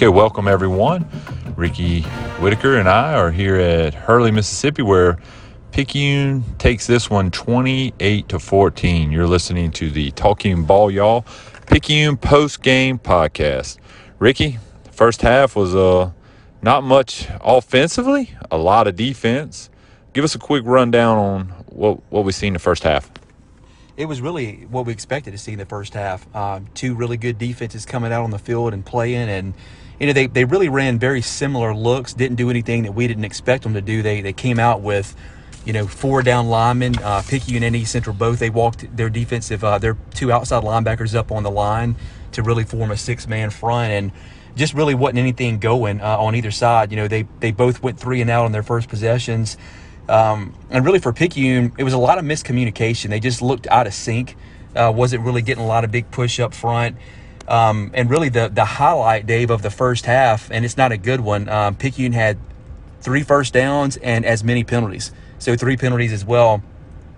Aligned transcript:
Okay, 0.00 0.08
welcome 0.08 0.48
everyone. 0.48 1.06
Ricky 1.56 2.00
Whitaker 2.40 2.78
and 2.78 2.88
I 2.88 3.12
are 3.12 3.30
here 3.30 3.56
at 3.56 3.92
Hurley, 3.92 4.30
Mississippi, 4.30 4.80
where 4.80 5.18
Picayune 5.72 6.42
takes 6.56 6.86
this 6.86 7.10
one 7.10 7.30
28 7.30 8.26
to 8.30 8.38
14. 8.38 9.12
You're 9.12 9.26
listening 9.26 9.70
to 9.72 9.90
the 9.90 10.10
Talking 10.12 10.64
Ball 10.64 10.90
Y'all 10.90 11.26
Picayune 11.66 12.16
post 12.16 12.62
game 12.62 12.98
podcast. 12.98 13.76
Ricky, 14.18 14.58
first 14.90 15.20
half 15.20 15.54
was 15.54 15.74
uh, 15.74 16.12
not 16.62 16.82
much 16.82 17.28
offensively, 17.42 18.30
a 18.50 18.56
lot 18.56 18.86
of 18.86 18.96
defense. 18.96 19.68
Give 20.14 20.24
us 20.24 20.34
a 20.34 20.38
quick 20.38 20.62
rundown 20.64 21.18
on 21.18 21.48
what 21.66 22.00
what 22.10 22.24
we 22.24 22.32
seen 22.32 22.46
in 22.46 22.52
the 22.54 22.58
first 22.58 22.84
half. 22.84 23.10
It 23.98 24.06
was 24.06 24.22
really 24.22 24.66
what 24.70 24.86
we 24.86 24.94
expected 24.94 25.32
to 25.32 25.38
see 25.38 25.52
in 25.52 25.58
the 25.58 25.66
first 25.66 25.92
half. 25.92 26.34
Um, 26.34 26.68
two 26.72 26.94
really 26.94 27.18
good 27.18 27.36
defenses 27.36 27.84
coming 27.84 28.14
out 28.14 28.22
on 28.22 28.30
the 28.30 28.38
field 28.38 28.72
and 28.72 28.82
playing, 28.86 29.28
and 29.28 29.52
you 30.00 30.06
know 30.06 30.12
they, 30.12 30.26
they 30.26 30.44
really 30.44 30.68
ran 30.68 30.98
very 30.98 31.22
similar 31.22 31.74
looks. 31.74 32.14
Didn't 32.14 32.36
do 32.36 32.50
anything 32.50 32.82
that 32.82 32.92
we 32.92 33.06
didn't 33.06 33.24
expect 33.24 33.62
them 33.62 33.74
to 33.74 33.80
do. 33.80 34.02
They 34.02 34.20
they 34.20 34.32
came 34.32 34.58
out 34.58 34.80
with 34.80 35.14
you 35.64 35.72
know, 35.72 35.86
four 35.86 36.22
down 36.22 36.48
linemen. 36.48 36.96
Uh, 36.98 37.22
Picayune 37.26 37.62
and 37.62 37.76
East 37.76 37.92
Central 37.92 38.14
both 38.16 38.38
they 38.38 38.50
walked 38.50 38.96
their 38.96 39.10
defensive, 39.10 39.62
uh, 39.62 39.78
their 39.78 39.96
two 40.14 40.32
outside 40.32 40.62
linebackers 40.62 41.14
up 41.14 41.30
on 41.30 41.42
the 41.42 41.50
line 41.50 41.96
to 42.32 42.42
really 42.42 42.64
form 42.64 42.90
a 42.90 42.96
six 42.96 43.26
man 43.26 43.50
front, 43.50 43.92
and 43.92 44.12
just 44.56 44.74
really 44.74 44.94
wasn't 44.94 45.18
anything 45.18 45.58
going 45.58 46.00
uh, 46.00 46.18
on 46.18 46.34
either 46.34 46.50
side. 46.50 46.90
You 46.90 46.96
know, 46.96 47.08
they 47.08 47.26
they 47.40 47.52
both 47.52 47.82
went 47.82 47.98
three 47.98 48.20
and 48.20 48.30
out 48.30 48.44
on 48.44 48.52
their 48.52 48.62
first 48.62 48.88
possessions, 48.88 49.58
um, 50.08 50.54
and 50.70 50.84
really 50.84 50.98
for 50.98 51.12
Picayune, 51.12 51.72
it 51.78 51.84
was 51.84 51.92
a 51.92 51.98
lot 51.98 52.18
of 52.18 52.24
miscommunication. 52.24 53.10
They 53.10 53.20
just 53.20 53.42
looked 53.42 53.66
out 53.68 53.86
of 53.86 53.94
sync. 53.94 54.36
Uh, 54.74 54.92
wasn't 54.94 55.24
really 55.24 55.42
getting 55.42 55.64
a 55.64 55.66
lot 55.66 55.82
of 55.84 55.90
big 55.90 56.10
push 56.12 56.38
up 56.38 56.54
front. 56.54 56.96
Um, 57.50 57.90
and 57.92 58.08
really, 58.08 58.30
the 58.30 58.48
the 58.48 58.64
highlight, 58.64 59.26
Dave, 59.26 59.50
of 59.50 59.60
the 59.60 59.70
first 59.70 60.06
half, 60.06 60.50
and 60.50 60.64
it's 60.64 60.76
not 60.76 60.92
a 60.92 60.96
good 60.96 61.20
one. 61.20 61.48
Um, 61.48 61.74
Picayune 61.74 62.12
had 62.12 62.38
three 63.00 63.22
first 63.22 63.52
downs 63.52 63.96
and 63.98 64.24
as 64.24 64.44
many 64.44 64.62
penalties 64.64 65.12
so 65.40 65.56
three 65.56 65.76
penalties 65.76 66.12
as 66.12 66.24
well. 66.24 66.62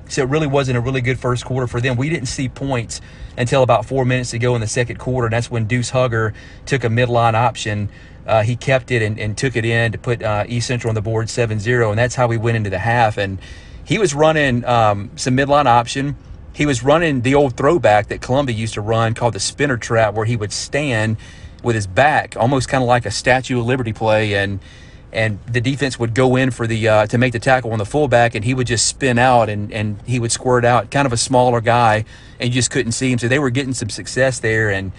So 0.08 0.22
it 0.22 0.28
really 0.28 0.46
wasn't 0.46 0.78
a 0.78 0.80
really 0.80 1.00
good 1.00 1.18
first 1.18 1.44
quarter 1.44 1.66
for 1.66 1.80
them. 1.80 1.96
We 1.96 2.08
didn't 2.08 2.28
see 2.28 2.48
points 2.48 3.00
until 3.36 3.62
about 3.62 3.84
four 3.84 4.04
minutes 4.04 4.30
to 4.30 4.38
go 4.38 4.54
in 4.54 4.60
the 4.60 4.66
second 4.66 4.98
quarter, 4.98 5.26
and 5.26 5.32
that's 5.32 5.50
when 5.50 5.66
Deuce 5.66 5.90
Hugger 5.90 6.32
took 6.66 6.84
a 6.84 6.88
midline 6.88 7.34
option. 7.34 7.88
Uh, 8.26 8.42
he 8.42 8.56
kept 8.56 8.90
it 8.90 9.02
and, 9.02 9.18
and, 9.18 9.36
took 9.36 9.56
it 9.56 9.64
in 9.64 9.90
to 9.90 9.98
put 9.98 10.22
uh, 10.22 10.44
East 10.46 10.68
Central 10.68 10.90
on 10.90 10.94
the 10.94 11.02
board 11.02 11.26
7-0, 11.26 11.90
and 11.90 11.98
that's 11.98 12.14
how 12.14 12.28
we 12.28 12.36
went 12.36 12.56
into 12.56 12.70
the 12.70 12.78
half. 12.78 13.18
And 13.18 13.40
he 13.84 13.98
was 13.98 14.14
running 14.14 14.64
um, 14.64 15.10
some 15.16 15.36
midline 15.36 15.66
option. 15.66 16.16
He 16.52 16.66
was 16.66 16.82
running 16.82 17.22
the 17.22 17.34
old 17.34 17.56
throwback 17.56 18.08
that 18.08 18.20
Columbia 18.20 18.54
used 18.54 18.74
to 18.74 18.80
run 18.80 19.14
called 19.14 19.34
the 19.34 19.40
spinner 19.40 19.76
trap, 19.76 20.14
where 20.14 20.26
he 20.26 20.36
would 20.36 20.52
stand 20.52 21.16
with 21.62 21.74
his 21.74 21.86
back, 21.86 22.36
almost 22.36 22.68
kind 22.68 22.82
of 22.82 22.88
like 22.88 23.06
a 23.06 23.10
Statue 23.10 23.60
of 23.60 23.66
Liberty 23.66 23.92
play, 23.92 24.34
and– 24.34 24.60
and 25.12 25.38
the 25.46 25.60
defense 25.60 25.98
would 25.98 26.14
go 26.14 26.36
in 26.36 26.50
for 26.50 26.66
the 26.66 26.88
uh, 26.88 27.06
to 27.06 27.18
make 27.18 27.32
the 27.32 27.38
tackle 27.38 27.72
on 27.72 27.78
the 27.78 27.84
fullback, 27.84 28.34
and 28.34 28.44
he 28.44 28.54
would 28.54 28.66
just 28.66 28.86
spin 28.86 29.18
out 29.18 29.48
and 29.48 29.70
and 29.72 30.00
he 30.06 30.18
would 30.18 30.32
squirt 30.32 30.64
out. 30.64 30.90
Kind 30.90 31.06
of 31.06 31.12
a 31.12 31.16
smaller 31.16 31.60
guy, 31.60 32.04
and 32.40 32.48
you 32.48 32.54
just 32.54 32.70
couldn't 32.70 32.92
see 32.92 33.12
him. 33.12 33.18
So 33.18 33.28
they 33.28 33.38
were 33.38 33.50
getting 33.50 33.74
some 33.74 33.90
success 33.90 34.40
there, 34.40 34.70
and 34.70 34.92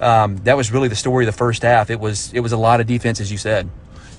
um, 0.00 0.38
that 0.38 0.56
was 0.56 0.72
really 0.72 0.88
the 0.88 0.96
story 0.96 1.24
of 1.24 1.32
the 1.32 1.38
first 1.38 1.62
half. 1.62 1.90
It 1.90 2.00
was 2.00 2.32
it 2.34 2.40
was 2.40 2.52
a 2.52 2.56
lot 2.56 2.80
of 2.80 2.86
defense, 2.86 3.20
as 3.20 3.30
you 3.30 3.38
said. 3.38 3.70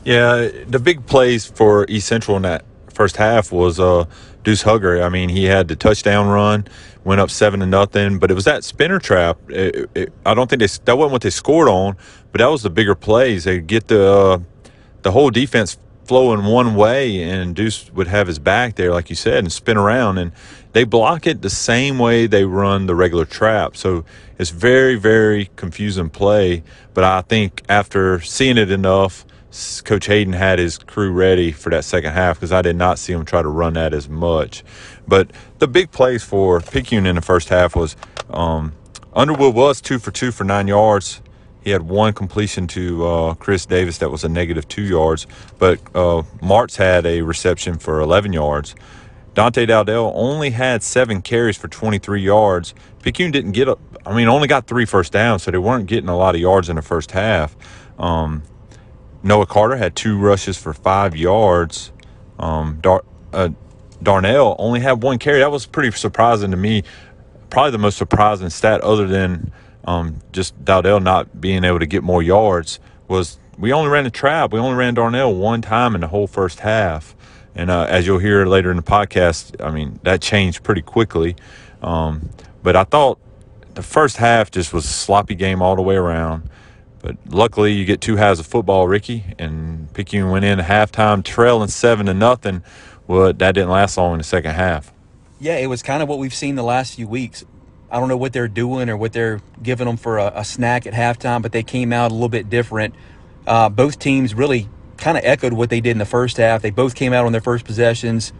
Yeah, 0.06 0.50
the 0.68 0.80
big 0.80 1.06
plays 1.06 1.46
for 1.46 1.86
East 1.90 2.08
Central 2.08 2.38
in 2.38 2.44
that 2.44 2.64
first 2.94 3.18
half 3.18 3.52
was 3.52 3.80
uh, 3.80 4.06
Deuce 4.44 4.62
Hugger. 4.62 5.04
I 5.04 5.10
mean, 5.10 5.30
he 5.30 5.46
had 5.46 5.68
the 5.68 5.76
touchdown 5.76 6.28
run, 6.28 6.68
went 7.04 7.22
up 7.22 7.30
seven 7.30 7.60
to 7.62 7.66
nothing, 7.66 8.20
but 8.20 8.32
it 8.32 8.34
was 8.34 8.46
that 8.46 8.64
spinner 8.64 9.00
trap. 9.00 9.38
It, 9.50 9.90
it, 9.96 10.14
I 10.26 10.34
don't 10.34 10.50
think 10.50 10.62
they 10.62 10.68
that 10.86 10.98
wasn't 10.98 11.14
what 11.14 11.22
they 11.22 11.30
scored 11.30 11.68
on, 11.68 11.98
but 12.32 12.40
that 12.40 12.48
was 12.48 12.64
the 12.64 12.70
bigger 12.70 12.96
plays. 12.96 13.44
They 13.44 13.60
get 13.60 13.88
the 13.88 14.12
uh, 14.12 14.40
the 15.02 15.12
whole 15.12 15.30
defense 15.30 15.78
flowing 16.06 16.44
one 16.46 16.76
way, 16.76 17.24
and 17.24 17.56
Deuce 17.56 17.92
would 17.94 18.08
have 18.08 18.28
his 18.28 18.40
back 18.40 18.76
there, 18.76 18.92
like 18.92 19.10
you 19.10 19.16
said, 19.16 19.40
and 19.40 19.52
spin 19.52 19.78
around. 19.78 20.18
And 20.18 20.32
they 20.74 20.84
block 20.84 21.28
it 21.28 21.42
the 21.42 21.50
same 21.50 21.98
way 22.00 22.28
they 22.28 22.46
run 22.46 22.88
the 22.88 22.96
regular 22.96 23.26
trap. 23.26 23.78
So 23.78 24.04
it's 24.38 24.50
very, 24.50 24.96
very 24.96 25.50
confusing 25.56 26.10
play. 26.10 26.64
But 26.94 27.04
I 27.04 27.22
think 27.22 27.64
after 27.70 28.20
seeing 28.20 28.58
it 28.58 28.72
enough, 28.72 29.26
Coach 29.86 30.08
Hayden 30.08 30.34
had 30.34 30.58
his 30.58 30.80
crew 30.80 31.12
ready 31.12 31.52
for 31.52 31.70
that 31.70 31.86
second 31.86 32.14
half 32.14 32.38
because 32.38 32.52
I 32.52 32.64
did 32.64 32.76
not 32.76 32.98
see 32.98 33.14
him 33.14 33.24
try 33.24 33.44
to 33.44 33.48
run 33.48 33.74
that 33.74 33.94
as 33.94 34.10
much. 34.10 34.64
But 35.08 35.32
the 35.60 35.68
big 35.68 35.92
plays 35.92 36.24
for 36.24 36.60
Picayune 36.60 37.06
in 37.06 37.16
the 37.16 37.22
first 37.22 37.50
half 37.50 37.76
was 37.76 37.96
um, 38.32 38.74
Underwood 39.14 39.54
was 39.54 39.80
two 39.80 40.00
for 40.00 40.10
two 40.10 40.32
for 40.32 40.44
nine 40.44 40.68
yards. 40.68 41.22
He 41.64 41.70
had 41.70 41.84
one 41.84 42.14
completion 42.14 42.68
to 42.68 43.06
uh, 43.06 43.34
Chris 43.36 43.66
Davis 43.66 44.00
that 44.00 44.10
was 44.10 44.24
a 44.24 44.30
negative 44.30 44.68
two 44.68 44.82
yards, 44.82 45.28
but 45.60 45.80
uh, 45.94 46.24
Martz 46.42 46.78
had 46.78 47.06
a 47.06 47.22
reception 47.22 47.78
for 47.78 48.02
11 48.02 48.34
yards. 48.34 48.76
Dante 49.34 49.66
Dowdell 49.66 50.12
only 50.16 50.50
had 50.50 50.84
seven 50.84 51.22
carries 51.22 51.58
for 51.58 51.68
23 51.68 52.22
yards. 52.22 52.74
Picayune 53.02 53.32
didn't 53.32 53.54
get, 53.54 53.68
a, 53.68 53.78
I 54.06 54.16
mean, 54.16 54.28
only 54.28 54.48
got 54.48 54.68
three 54.68 54.86
first 54.86 55.14
downs, 55.14 55.44
so 55.44 55.52
they 55.52 55.58
weren't 55.58 55.86
getting 55.86 56.10
a 56.10 56.18
lot 56.18 56.36
of 56.36 56.42
yards 56.42 56.70
in 56.70 56.76
the 56.76 56.82
first 56.82 57.12
half. 57.12 57.56
Um, 57.98 58.44
Noah 59.24 59.46
Carter 59.46 59.78
had 59.78 59.96
two 59.96 60.18
rushes 60.18 60.58
for 60.58 60.74
five 60.74 61.16
yards. 61.16 61.92
Um, 62.38 62.80
Dar- 62.82 63.06
uh, 63.32 63.50
Darnell 64.02 64.56
only 64.60 64.82
had 64.82 65.02
one 65.02 65.18
carry. 65.18 65.40
That 65.40 65.52
was 65.52 65.66
pretty 65.66 65.92
surprising 65.92 66.52
to 66.52 66.58
me. 66.58 66.84
Probably 67.50 67.72
the 67.72 67.78
most 67.78 67.98
surprising 67.98 68.50
stat, 68.50 68.82
other 68.82 69.08
than 69.08 69.54
um, 69.86 70.20
just 70.32 70.64
Dowdell 70.64 71.00
not 71.00 71.40
being 71.40 71.64
able 71.64 71.80
to 71.80 71.86
get 71.86 72.04
more 72.04 72.22
yards 72.22 72.80
was 73.08 73.38
we 73.58 73.72
only 73.72 73.90
ran 73.90 74.04
the 74.04 74.10
trap. 74.10 74.52
We 74.52 74.60
only 74.60 74.76
ran 74.76 74.94
Darnell 74.96 75.34
one 75.34 75.62
time 75.62 75.96
in 75.96 76.02
the 76.02 76.08
whole 76.08 76.28
first 76.28 76.60
half. 76.62 77.16
And 77.56 77.70
uh, 77.70 77.86
as 77.88 78.08
you'll 78.08 78.20
hear 78.20 78.46
later 78.46 78.72
in 78.72 78.78
the 78.78 78.84
podcast, 78.84 79.64
I 79.64 79.72
mean, 79.72 80.00
that 80.04 80.22
changed 80.22 80.64
pretty 80.64 80.82
quickly. 80.82 81.36
Um, 81.82 82.30
but 82.64 82.76
I 82.76 82.84
thought 82.84 83.20
the 83.76 83.84
first 83.84 84.18
half 84.18 84.50
just 84.52 84.74
was 84.74 84.86
a 84.86 84.90
sloppy 84.90 85.36
game 85.36 85.62
all 85.62 85.76
the 85.76 85.82
way 85.82 85.96
around. 85.96 86.50
But 87.04 87.18
luckily, 87.28 87.74
you 87.74 87.84
get 87.84 88.00
two 88.00 88.16
halves 88.16 88.40
of 88.40 88.48
football, 88.48 88.88
Ricky, 88.88 89.26
and 89.38 89.94
Picayune 89.94 90.32
went 90.32 90.46
in 90.46 90.58
halftime 90.60 91.22
trailing 91.22 91.68
seven 91.68 92.06
to 92.06 92.14
nothing. 92.14 92.64
Well, 93.08 93.34
that 93.34 93.52
didn't 93.52 93.70
last 93.70 93.98
long 93.98 94.14
in 94.14 94.18
the 94.20 94.24
second 94.24 94.52
half. 94.52 94.94
Yeah, 95.38 95.58
it 95.58 95.68
was 95.68 95.84
kind 95.84 96.02
of 96.02 96.08
what 96.08 96.18
we've 96.18 96.34
seen 96.34 96.56
the 96.56 96.64
last 96.64 96.96
few 96.96 97.06
weeks. 97.06 97.44
I 97.92 98.00
don't 98.00 98.08
know 98.08 98.16
what 98.16 98.32
they're 98.32 98.48
doing 98.48 98.90
or 98.90 98.96
what 98.96 99.12
they're 99.12 99.42
giving 99.62 99.86
them 99.86 99.98
for 99.98 100.18
a, 100.18 100.32
a 100.34 100.46
snack 100.46 100.88
at 100.88 100.94
halftime, 100.94 101.42
but 101.42 101.52
they 101.52 101.62
came 101.62 101.92
out 101.92 102.10
a 102.10 102.14
little 102.14 102.30
bit 102.30 102.50
different. 102.50 102.96
Uh, 103.46 103.68
both 103.68 104.00
teams 104.00 104.34
really 104.34 104.70
kind 104.96 105.18
of 105.18 105.26
echoed 105.26 105.52
what 105.52 105.70
they 105.70 105.82
did 105.82 105.92
in 105.92 105.98
the 105.98 106.06
first 106.06 106.38
half. 106.38 106.62
They 106.62 106.72
both 106.72 106.96
came 106.96 107.12
out 107.12 107.26
on 107.26 107.34
their 107.34 107.42
first 107.42 107.66
possessions, 107.66 108.32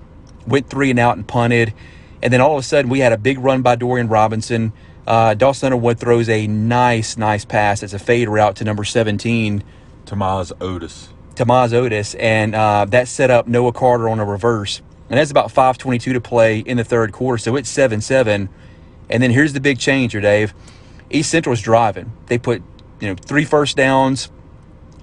went 0.48 0.70
three 0.70 0.90
and 0.90 0.98
out 0.98 1.18
and 1.18 1.28
punted. 1.28 1.74
And 2.22 2.32
then 2.32 2.40
all 2.40 2.54
of 2.54 2.60
a 2.60 2.64
sudden, 2.64 2.90
we 2.90 3.00
had 3.00 3.12
a 3.12 3.18
big 3.18 3.40
run 3.40 3.62
by 3.62 3.76
Dorian 3.76 4.08
Robinson. 4.08 4.72
Uh, 5.06 5.34
Dawson 5.34 5.68
Underwood 5.68 6.00
throws 6.00 6.30
a 6.30 6.48
nice, 6.48 7.18
nice 7.18 7.46
pass. 7.46 7.84
It's 7.84 7.94
a 7.94 8.00
fade 8.00 8.30
route 8.30 8.56
to 8.58 8.64
number 8.64 8.84
17. 8.84 9.64
Tomas 10.06 10.52
Otis. 10.62 11.10
Tomas 11.36 11.74
Otis. 11.74 12.16
And 12.16 12.56
uh, 12.56 12.86
that 12.86 13.08
set 13.08 13.30
up 13.30 13.48
Noah 13.48 13.74
Carter 13.74 14.08
on 14.08 14.20
a 14.20 14.26
reverse. 14.26 14.82
And 15.10 15.20
that's 15.20 15.32
about 15.32 15.54
5.22 15.54 16.14
to 16.14 16.22
play 16.22 16.60
in 16.60 16.78
the 16.78 16.84
third 16.84 17.12
quarter. 17.12 17.38
So 17.38 17.56
it's 17.56 17.70
7 17.70 18.02
7. 18.02 18.50
And 19.10 19.22
then 19.22 19.32
here's 19.32 19.54
the 19.54 19.60
big 19.60 19.80
changer, 19.80 20.22
Dave. 20.22 20.54
East 21.10 21.30
Central's 21.30 21.62
driving. 21.62 22.12
They 22.28 22.38
put, 22.38 22.64
you 23.00 23.10
know, 23.10 23.16
three 23.16 23.46
first 23.46 23.78
downs, 23.78 24.32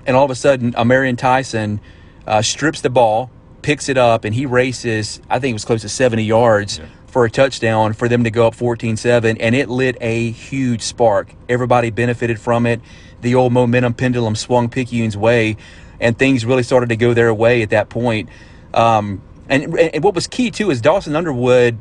and 0.06 0.16
all 0.16 0.24
of 0.24 0.30
a 0.30 0.34
sudden, 0.34 0.72
Amarian 0.72 1.16
Tyson 1.16 1.80
uh, 2.26 2.42
strips 2.42 2.80
the 2.80 2.90
ball, 2.90 3.30
picks 3.62 3.88
it 3.88 3.96
up, 3.96 4.24
and 4.24 4.34
he 4.34 4.46
races, 4.46 5.20
I 5.28 5.38
think 5.38 5.50
it 5.50 5.54
was 5.54 5.64
close 5.64 5.82
to 5.82 5.88
70 5.88 6.24
yards 6.24 6.78
yeah. 6.78 6.86
For 7.10 7.24
a 7.24 7.30
touchdown 7.30 7.92
for 7.92 8.08
them 8.08 8.24
to 8.24 8.30
go 8.30 8.46
up 8.46 8.54
14 8.54 8.96
7. 8.96 9.36
And 9.38 9.54
it 9.54 9.68
lit 9.68 9.96
a 10.00 10.30
huge 10.30 10.82
spark. 10.82 11.34
Everybody 11.48 11.90
benefited 11.90 12.40
from 12.40 12.66
it. 12.66 12.80
The 13.20 13.34
old 13.34 13.52
momentum 13.52 13.94
pendulum 13.94 14.34
swung 14.34 14.68
Picayune's 14.68 15.16
way, 15.16 15.56
and 16.00 16.18
things 16.18 16.46
really 16.46 16.62
started 16.62 16.88
to 16.88 16.96
go 16.96 17.12
their 17.12 17.34
way 17.34 17.62
at 17.62 17.70
that 17.70 17.90
point. 17.90 18.30
Um, 18.72 19.20
and, 19.48 19.78
and 19.78 20.02
what 20.02 20.14
was 20.14 20.26
key, 20.26 20.50
too, 20.50 20.70
is 20.70 20.80
Dawson 20.80 21.16
Underwood 21.16 21.78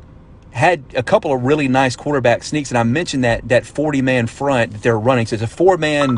had 0.52 0.84
a 0.96 1.04
couple 1.04 1.34
of 1.34 1.44
really 1.44 1.68
nice 1.68 1.96
quarterback 1.96 2.44
sneaks, 2.44 2.72
and 2.72 2.78
I 2.78 2.84
mentioned 2.84 3.24
that 3.24 3.48
that 3.50 3.66
40 3.66 4.02
man 4.02 4.28
front 4.28 4.72
that 4.74 4.82
they're 4.82 5.00
running. 5.00 5.26
So 5.26 5.36
it's 5.36 5.44
a 5.44 5.48
four 5.48 5.78
man, 5.78 6.18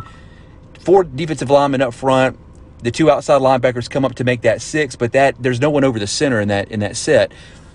four 0.80 1.04
defensive 1.04 1.50
linemen 1.50 1.81
up 1.81 1.94
front. 1.94 2.40
The 2.81 2.92
two 2.92 3.12
outside 3.12 3.42
linebackers 3.42 3.90
come 3.90 4.06
up 4.06 4.16
to 4.16 4.24
make 4.24 4.42
that 4.42 4.62
six, 4.62 4.96
but 4.96 5.12
that 5.12 5.36
there's 5.40 5.60
no 5.60 5.69
one 5.69 5.84
over 5.84 6.00
the 6.00 6.08
center 6.08 6.40
in 6.40 6.48
that 6.48 6.72
in 6.72 6.80
that 6.80 6.96
set. 6.96 7.31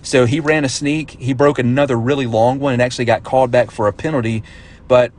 So 0.06 0.25
he 0.25 0.38
ran 0.38 0.64
a 0.64 0.69
sneak. 0.69 1.11
He 1.11 1.32
broke 1.32 1.58
another 1.58 1.97
really 1.97 2.26
long 2.26 2.61
one 2.61 2.73
and 2.73 2.81
actually 2.81 3.06
got 3.06 3.25
called 3.25 3.50
back 3.50 3.73
for 3.73 3.88
a 3.88 3.93
penalty. 3.93 4.44
But 4.87 5.11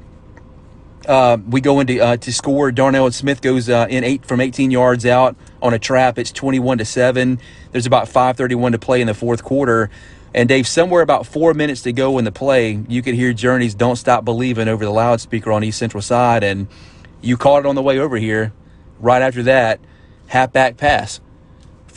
uh, 1.06 1.40
we 1.46 1.60
go 1.60 1.82
into 1.82 2.00
uh, 2.00 2.16
to 2.16 2.32
score. 2.32 2.72
Darnell 2.72 3.12
Smith 3.12 3.42
goes 3.42 3.68
uh, 3.68 3.88
in 3.90 4.06
eight 4.06 4.26
from 4.26 4.40
18 4.40 4.72
yards 4.72 5.06
out 5.06 5.36
on 5.62 5.74
a 5.74 5.80
trap. 5.80 6.18
It's 6.18 6.32
21 6.32 6.78
to 6.78 6.86
seven. 6.86 7.38
There's 7.74 7.86
about 7.86 8.08
5:31 8.08 8.72
to 8.72 8.80
play 8.80 9.02
in 9.02 9.08
the 9.08 9.14
fourth 9.14 9.44
quarter. 9.44 9.90
And 10.34 10.48
Dave, 10.48 10.66
somewhere 10.66 11.02
about 11.02 11.26
four 11.26 11.54
minutes 11.54 11.82
to 11.82 11.92
go 11.92 12.18
in 12.18 12.24
the 12.24 12.32
play, 12.32 12.82
you 12.88 13.02
could 13.02 13.16
hear 13.16 13.34
Journey's 13.34 13.76
"Don't 13.76 13.98
Stop 13.98 14.24
Believing" 14.24 14.70
over 14.70 14.86
the 14.86 14.92
loudspeaker 14.92 15.52
on 15.52 15.66
East 15.66 15.80
Central 15.80 16.02
side, 16.02 16.46
and 16.46 16.68
you 17.22 17.36
caught 17.36 17.60
it 17.60 17.66
on 17.66 17.76
the 17.76 17.84
way 17.84 18.00
over 18.00 18.16
here. 18.16 18.54
right 19.02 19.22
after 19.22 19.44
that, 19.44 19.82
halfback 20.28 20.78
pass 20.78 21.20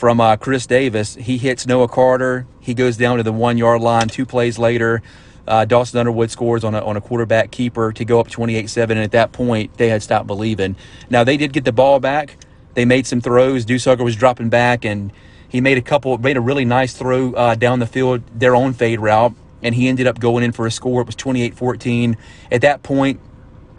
from 0.01 0.19
uh, 0.19 0.35
Chris 0.35 0.65
Davis. 0.65 1.13
He 1.13 1.37
hits 1.37 1.67
Noah 1.67 1.87
Carter. 1.87 2.47
He 2.59 2.73
goes 2.73 2.97
down 2.97 3.17
to 3.17 3.23
the 3.23 3.31
one 3.31 3.59
yard 3.59 3.81
line. 3.81 4.07
Two 4.07 4.25
plays 4.25 4.57
later, 4.57 5.03
uh, 5.47 5.65
Dawson 5.65 5.99
Underwood 5.99 6.31
scores 6.31 6.63
on 6.63 6.73
a, 6.73 6.83
on 6.83 6.97
a 6.97 7.01
quarterback 7.01 7.51
keeper 7.51 7.93
to 7.93 8.03
go 8.03 8.19
up 8.19 8.27
28 8.27 8.67
7. 8.67 8.97
And 8.97 9.03
at 9.03 9.11
that 9.11 9.31
point, 9.31 9.77
they 9.77 9.89
had 9.89 10.01
stopped 10.01 10.25
believing. 10.25 10.75
Now, 11.11 11.23
they 11.23 11.37
did 11.37 11.53
get 11.53 11.65
the 11.65 11.71
ball 11.71 11.99
back. 11.99 12.35
They 12.73 12.83
made 12.83 13.05
some 13.05 13.21
throws. 13.21 13.63
Deuce 13.63 13.85
was 13.85 14.15
dropping 14.15 14.49
back, 14.49 14.85
and 14.85 15.13
he 15.47 15.61
made 15.61 15.77
a 15.77 15.83
couple, 15.83 16.17
made 16.17 16.35
a 16.35 16.41
really 16.41 16.65
nice 16.65 16.93
throw 16.93 17.33
uh, 17.33 17.53
down 17.53 17.77
the 17.77 17.85
field, 17.85 18.23
their 18.33 18.55
own 18.55 18.73
fade 18.73 18.99
route, 18.99 19.35
and 19.61 19.75
he 19.75 19.87
ended 19.87 20.07
up 20.07 20.19
going 20.19 20.43
in 20.43 20.51
for 20.51 20.65
a 20.65 20.71
score. 20.71 21.01
It 21.01 21.05
was 21.05 21.15
28 21.15 21.53
14. 21.53 22.17
At 22.51 22.61
that 22.61 22.81
point, 22.81 23.19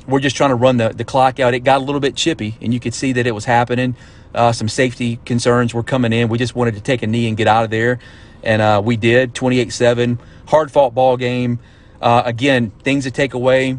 we're 0.07 0.21
just 0.21 0.37
trying 0.37 0.51
to 0.51 0.57
run 0.57 0.77
the, 0.77 0.91
the 0.91 1.05
clock 1.05 1.41
out. 1.41 1.53
It 1.53 1.65
got 1.65 1.81
a 1.81 1.85
little 1.85 2.01
bit 2.01 2.15
chippy, 2.15 2.55
and 2.61 2.73
you 2.73 2.79
could 2.79 2.95
see 2.95 3.13
that 3.15 3.27
it 3.27 3.33
was 3.33 3.47
happening. 3.47 3.97
Uh, 4.35 4.53
some 4.53 4.69
safety 4.69 5.17
concerns 5.25 5.75
were 5.75 5.83
coming 5.83 6.13
in. 6.13 6.29
We 6.29 6.39
just 6.39 6.55
wanted 6.55 6.75
to 6.75 6.81
take 6.81 7.03
a 7.03 7.07
knee 7.07 7.29
and 7.29 7.37
get 7.37 7.47
out 7.47 7.65
of 7.65 7.71
there, 7.71 7.99
and 8.43 8.63
uh, 8.63 8.81
we 8.85 8.97
did. 8.97 9.35
28-7, 9.35 10.19
hard 10.47 10.71
fought 10.71 10.95
ball 10.95 11.17
game. 11.17 11.59
Uh, 12.01 12.23
again, 12.25 12.71
things 12.83 13.05
to 13.05 13.11
take 13.11 13.35
away. 13.35 13.79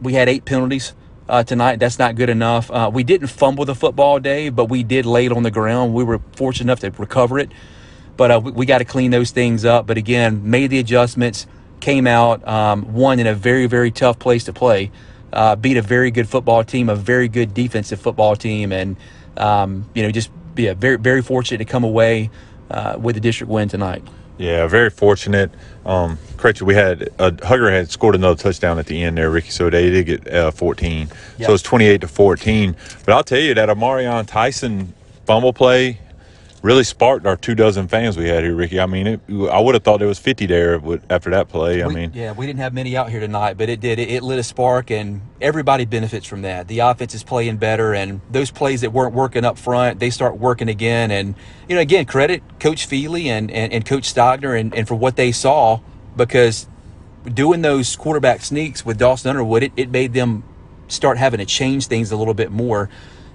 We 0.00 0.14
had 0.14 0.28
eight 0.28 0.44
penalties 0.44 0.94
uh, 1.28 1.44
tonight. 1.44 1.78
That's 1.78 1.98
not 1.98 2.16
good 2.16 2.30
enough. 2.30 2.70
Uh, 2.70 2.90
we 2.92 3.04
didn't 3.04 3.28
fumble 3.28 3.64
the 3.64 3.74
football, 3.74 4.18
day, 4.18 4.48
but 4.48 4.66
we 4.66 4.82
did 4.82 5.06
lay 5.06 5.26
it 5.26 5.32
on 5.32 5.42
the 5.42 5.50
ground. 5.50 5.94
We 5.94 6.02
were 6.02 6.20
fortunate 6.34 6.64
enough 6.64 6.80
to 6.80 6.90
recover 7.00 7.38
it, 7.38 7.52
but 8.16 8.30
uh, 8.30 8.40
we, 8.42 8.52
we 8.52 8.66
got 8.66 8.78
to 8.78 8.84
clean 8.84 9.10
those 9.10 9.30
things 9.30 9.64
up. 9.64 9.86
But 9.86 9.98
again, 9.98 10.50
made 10.50 10.70
the 10.70 10.78
adjustments, 10.78 11.46
came 11.80 12.06
out, 12.06 12.46
um, 12.48 12.92
won 12.94 13.20
in 13.20 13.26
a 13.26 13.34
very 13.34 13.66
very 13.66 13.90
tough 13.90 14.18
place 14.18 14.44
to 14.44 14.52
play. 14.52 14.90
beat 15.60 15.76
a 15.76 15.82
very 15.82 16.10
good 16.10 16.28
football 16.28 16.64
team, 16.64 16.88
a 16.88 16.96
very 16.96 17.28
good 17.28 17.52
defensive 17.54 18.00
football 18.00 18.34
team, 18.34 18.72
and 18.72 18.96
um, 19.36 19.88
you 19.94 20.02
know, 20.02 20.10
just 20.10 20.30
be 20.54 20.66
a 20.66 20.74
very, 20.74 20.96
very 20.96 21.22
fortunate 21.22 21.58
to 21.58 21.64
come 21.64 21.84
away 21.84 22.30
uh, 22.70 22.96
with 22.98 23.16
a 23.16 23.20
district 23.20 23.50
win 23.50 23.68
tonight. 23.68 24.02
Yeah, 24.38 24.66
very 24.68 24.88
fortunate. 24.88 25.50
Um, 25.84 26.18
correct. 26.38 26.62
We 26.62 26.74
had 26.74 27.10
uh, 27.18 27.32
Hugger 27.42 27.70
had 27.70 27.90
scored 27.90 28.14
another 28.14 28.40
touchdown 28.42 28.78
at 28.78 28.86
the 28.86 29.02
end 29.02 29.18
there, 29.18 29.30
Ricky. 29.30 29.50
So 29.50 29.68
they 29.68 29.90
did 29.90 30.06
get 30.06 30.34
uh, 30.34 30.50
14. 30.50 31.08
Yep. 31.38 31.46
So 31.46 31.52
it's 31.52 31.62
28 31.62 32.00
to 32.00 32.08
14. 32.08 32.74
But 33.04 33.14
I'll 33.14 33.22
tell 33.22 33.38
you 33.38 33.52
that 33.54 33.68
Amarion 33.68 34.26
Tyson 34.26 34.94
fumble 35.26 35.52
play 35.52 36.00
really 36.62 36.84
sparked 36.84 37.26
our 37.26 37.36
two 37.36 37.54
dozen 37.54 37.88
fans 37.88 38.16
we 38.16 38.28
had 38.28 38.44
here, 38.44 38.54
Ricky. 38.54 38.80
I 38.80 38.86
mean, 38.86 39.06
it, 39.06 39.20
I 39.50 39.58
would 39.58 39.74
have 39.74 39.82
thought 39.82 39.98
there 39.98 40.08
was 40.08 40.18
50 40.18 40.46
there 40.46 40.80
after 41.08 41.30
that 41.30 41.48
play. 41.48 41.82
I 41.82 41.86
we, 41.86 41.94
mean, 41.94 42.12
yeah, 42.14 42.32
we 42.32 42.46
didn't 42.46 42.60
have 42.60 42.74
many 42.74 42.96
out 42.96 43.10
here 43.10 43.20
tonight, 43.20 43.56
but 43.56 43.68
it 43.68 43.80
did. 43.80 43.98
It, 43.98 44.10
it, 44.10 44.22
lit 44.22 44.38
a 44.38 44.42
spark, 44.42 44.90
and 44.90 45.22
everybody 45.40 45.84
benefits 45.84 46.26
from 46.26 46.42
that. 46.42 46.68
The 46.68 46.80
offense 46.80 47.14
is 47.14 47.22
playing 47.22 47.56
better, 47.56 47.94
and 47.94 48.20
those 48.30 48.50
plays 48.50 48.82
that 48.82 48.92
weren't 48.92 49.14
working 49.14 49.44
up 49.44 49.58
front, 49.58 50.00
they 50.00 50.10
start 50.10 50.38
working 50.38 50.68
again. 50.68 51.10
And, 51.10 51.34
you 51.68 51.74
know, 51.74 51.80
again, 51.80 52.04
credit 52.04 52.42
Coach 52.58 52.86
Feely 52.86 53.28
and, 53.28 53.50
and, 53.50 53.72
and 53.72 53.86
Coach 53.86 54.12
Stogner 54.12 54.58
and, 54.58 54.74
and 54.74 54.86
for 54.86 54.94
what 54.94 55.16
they 55.16 55.32
saw 55.32 55.80
because 56.16 56.68
doing 57.24 57.62
those 57.62 57.96
quarterback 57.96 58.42
sneaks 58.42 58.84
with 58.84 58.98
Dawson 58.98 59.30
Underwood, 59.30 59.62
it, 59.62 59.72
it 59.76 59.90
made 59.90 60.12
them 60.12 60.44
start 60.88 61.18
having 61.18 61.38
to 61.38 61.46
change 61.46 61.86
things 61.86 62.10
a 62.10 62.16
little 62.16 62.34
bit 62.34 62.50
more 62.50 62.90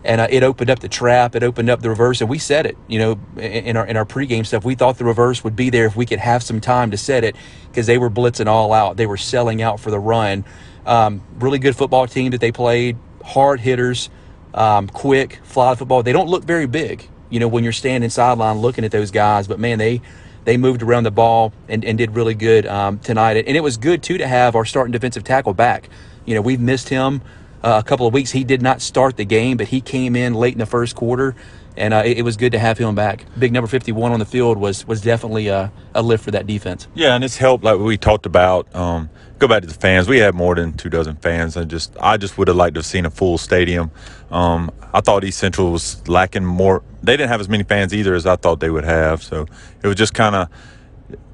and 0.06 0.22
uh, 0.22 0.28
it 0.30 0.44
opened 0.44 0.70
up 0.70 0.80
the 0.80 0.88
trap. 0.88 1.36
It 1.36 1.44
opened 1.44 1.70
up 1.70 1.82
the 1.82 1.90
reverse, 1.90 2.22
and 2.22 2.30
we 2.30 2.38
said 2.38 2.66
it. 2.66 2.78
You 2.88 3.00
know, 3.00 3.20
in 3.38 3.76
our 3.76 3.86
in 3.86 3.98
our 3.98 4.06
pregame 4.06 4.46
stuff, 4.46 4.64
we 4.64 4.76
thought 4.76 4.98
the 4.98 5.06
reverse 5.06 5.44
would 5.44 5.56
be 5.56 5.70
there 5.70 5.86
if 5.86 5.96
we 5.96 6.06
could 6.06 6.20
have 6.20 6.44
some 6.44 6.62
time 6.62 6.92
to 6.92 6.98
set 6.98 7.24
it 7.24 7.36
because 7.70 7.88
they 7.88 7.98
were 7.98 8.10
blitzing 8.10 8.48
all 8.48 8.72
out. 8.72 8.98
They 8.98 9.08
were 9.08 9.18
selling 9.18 9.62
out 9.62 9.80
for 9.80 9.92
the 9.92 10.00
run. 10.00 10.46
Um, 10.86 11.22
really 11.40 11.60
good 11.60 11.76
football 11.76 12.08
team 12.08 12.32
that 12.32 12.42
they 12.42 12.52
played. 12.52 12.98
Hard 13.24 13.60
hitters, 13.60 14.10
um, 14.54 14.88
quick, 14.88 15.40
fly 15.44 15.74
football. 15.76 16.04
They 16.04 16.14
don't 16.14 16.30
look 16.30 16.44
very 16.44 16.68
big. 16.68 17.10
You 17.30 17.40
know, 17.40 17.48
when 17.48 17.64
you're 17.64 17.74
standing 17.74 18.10
sideline 18.12 18.60
looking 18.60 18.86
at 18.86 18.92
those 18.92 19.10
guys, 19.10 19.48
but 19.48 19.60
man, 19.60 19.80
they 19.80 20.02
they 20.46 20.58
moved 20.58 20.84
around 20.84 21.04
the 21.04 21.12
ball 21.12 21.52
and, 21.68 21.84
and 21.84 21.98
did 21.98 22.16
really 22.16 22.36
good 22.36 22.68
um, 22.68 23.00
tonight. 23.00 23.38
And 23.38 23.58
it 23.58 23.62
was 23.62 23.78
good 23.78 24.04
too 24.04 24.20
to 24.20 24.28
have 24.28 24.56
our 24.56 24.64
starting 24.64 24.92
defensive 24.92 25.24
tackle 25.24 25.56
back. 25.56 25.90
You 26.26 26.36
know, 26.36 26.42
we've 26.42 26.60
missed 26.60 26.90
him 26.90 27.22
uh, 27.66 27.80
a 27.80 27.84
couple 27.84 28.06
of 28.06 28.14
weeks. 28.14 28.32
He 28.32 28.44
did 28.44 28.62
not 28.62 28.80
start 28.80 29.18
the 29.18 29.26
game, 29.26 29.58
but 29.58 29.68
he 29.68 29.82
came 29.82 30.16
in 30.16 30.36
late 30.36 30.54
in 30.54 30.60
the 30.60 30.68
first 30.68 30.96
quarter, 30.96 31.36
and 31.76 31.94
uh, 31.94 32.04
it, 32.06 32.20
it, 32.20 32.22
was 32.22 32.38
good 32.38 32.52
to 32.52 32.60
have 32.60 32.78
him 32.78 32.94
back. 32.94 33.26
Big 33.40 33.52
number 33.52 33.68
51 33.68 34.12
on 34.12 34.20
the 34.20 34.26
field 34.26 34.58
was 34.58 34.88
was 34.88 35.02
definitely 35.02 35.48
a, 35.48 35.72
a 35.96 36.02
lift 36.04 36.24
for 36.24 36.32
that 36.32 36.46
defense. 36.46 36.88
Yeah, 36.94 37.16
and 37.16 37.24
it's 37.24 37.38
helped, 37.38 37.64
like 37.64 37.80
we 37.80 37.98
talked 37.98 38.28
about. 38.28 38.74
Um, 38.76 39.10
go 39.40 39.48
back 39.48 39.62
to 39.62 39.68
the 39.68 39.74
fans. 39.74 40.08
We 40.08 40.20
had 40.20 40.36
more 40.36 40.54
than 40.54 40.74
two 40.74 40.90
dozen 40.90 41.16
fans, 41.16 41.58
and 41.58 41.70
just 41.70 41.98
I 42.00 42.18
just 42.18 42.38
would 42.38 42.48
have 42.48 42.56
liked 42.56 42.76
to 42.76 42.80
have 42.80 42.86
seen 42.86 43.06
a 43.06 43.10
full 43.10 43.40
stadium. 43.40 43.90
Um, 44.30 44.72
I 44.94 45.02
thought 45.02 45.24
East 45.24 45.40
Central 45.40 45.72
was 45.72 46.08
lacking 46.08 46.46
more. 46.46 46.84
They 47.02 47.18
didn't 47.18 47.30
have 47.30 47.42
as 47.42 47.50
many 47.50 47.64
fans 47.64 47.96
either 47.96 48.14
as 48.14 48.28
I 48.28 48.36
thought 48.36 48.60
they 48.60 48.70
would 48.70 48.86
have, 48.86 49.24
so 49.24 49.48
it 49.82 49.88
was 49.88 49.96
just 49.96 50.14
kind 50.14 50.36
of 50.36 50.50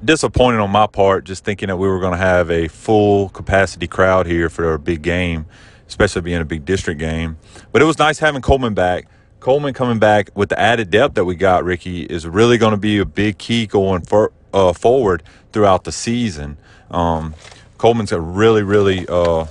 disappointing 0.02 0.60
on 0.60 0.70
my 0.70 0.86
part, 0.86 1.24
just 1.24 1.44
thinking 1.44 1.68
that 1.68 1.76
we 1.76 1.88
were 1.88 2.00
going 2.00 2.12
to 2.12 2.18
have 2.18 2.50
a 2.50 2.68
full 2.68 3.28
capacity 3.30 3.86
crowd 3.86 4.26
here 4.26 4.48
for 4.48 4.74
a 4.74 4.78
big 4.78 5.02
game 5.02 5.46
especially 5.88 6.22
being 6.22 6.40
a 6.40 6.44
big 6.44 6.64
district 6.64 6.98
game. 6.98 7.36
But 7.72 7.82
it 7.82 7.84
was 7.84 7.98
nice 7.98 8.18
having 8.18 8.42
Coleman 8.42 8.74
back. 8.74 9.06
Coleman 9.40 9.74
coming 9.74 9.98
back 9.98 10.30
with 10.34 10.50
the 10.50 10.58
added 10.58 10.90
depth 10.90 11.14
that 11.14 11.24
we 11.24 11.34
got, 11.34 11.64
Ricky, 11.64 12.02
is 12.02 12.26
really 12.26 12.58
going 12.58 12.70
to 12.70 12.76
be 12.76 12.98
a 12.98 13.04
big 13.04 13.38
key 13.38 13.66
going 13.66 14.02
for, 14.02 14.32
uh, 14.54 14.72
forward 14.72 15.22
throughout 15.52 15.84
the 15.84 15.92
season. 15.92 16.56
Um, 16.90 17.34
Coleman's 17.78 18.12
a 18.12 18.20
really, 18.20 18.62
really, 18.62 19.06
uh, 19.08 19.46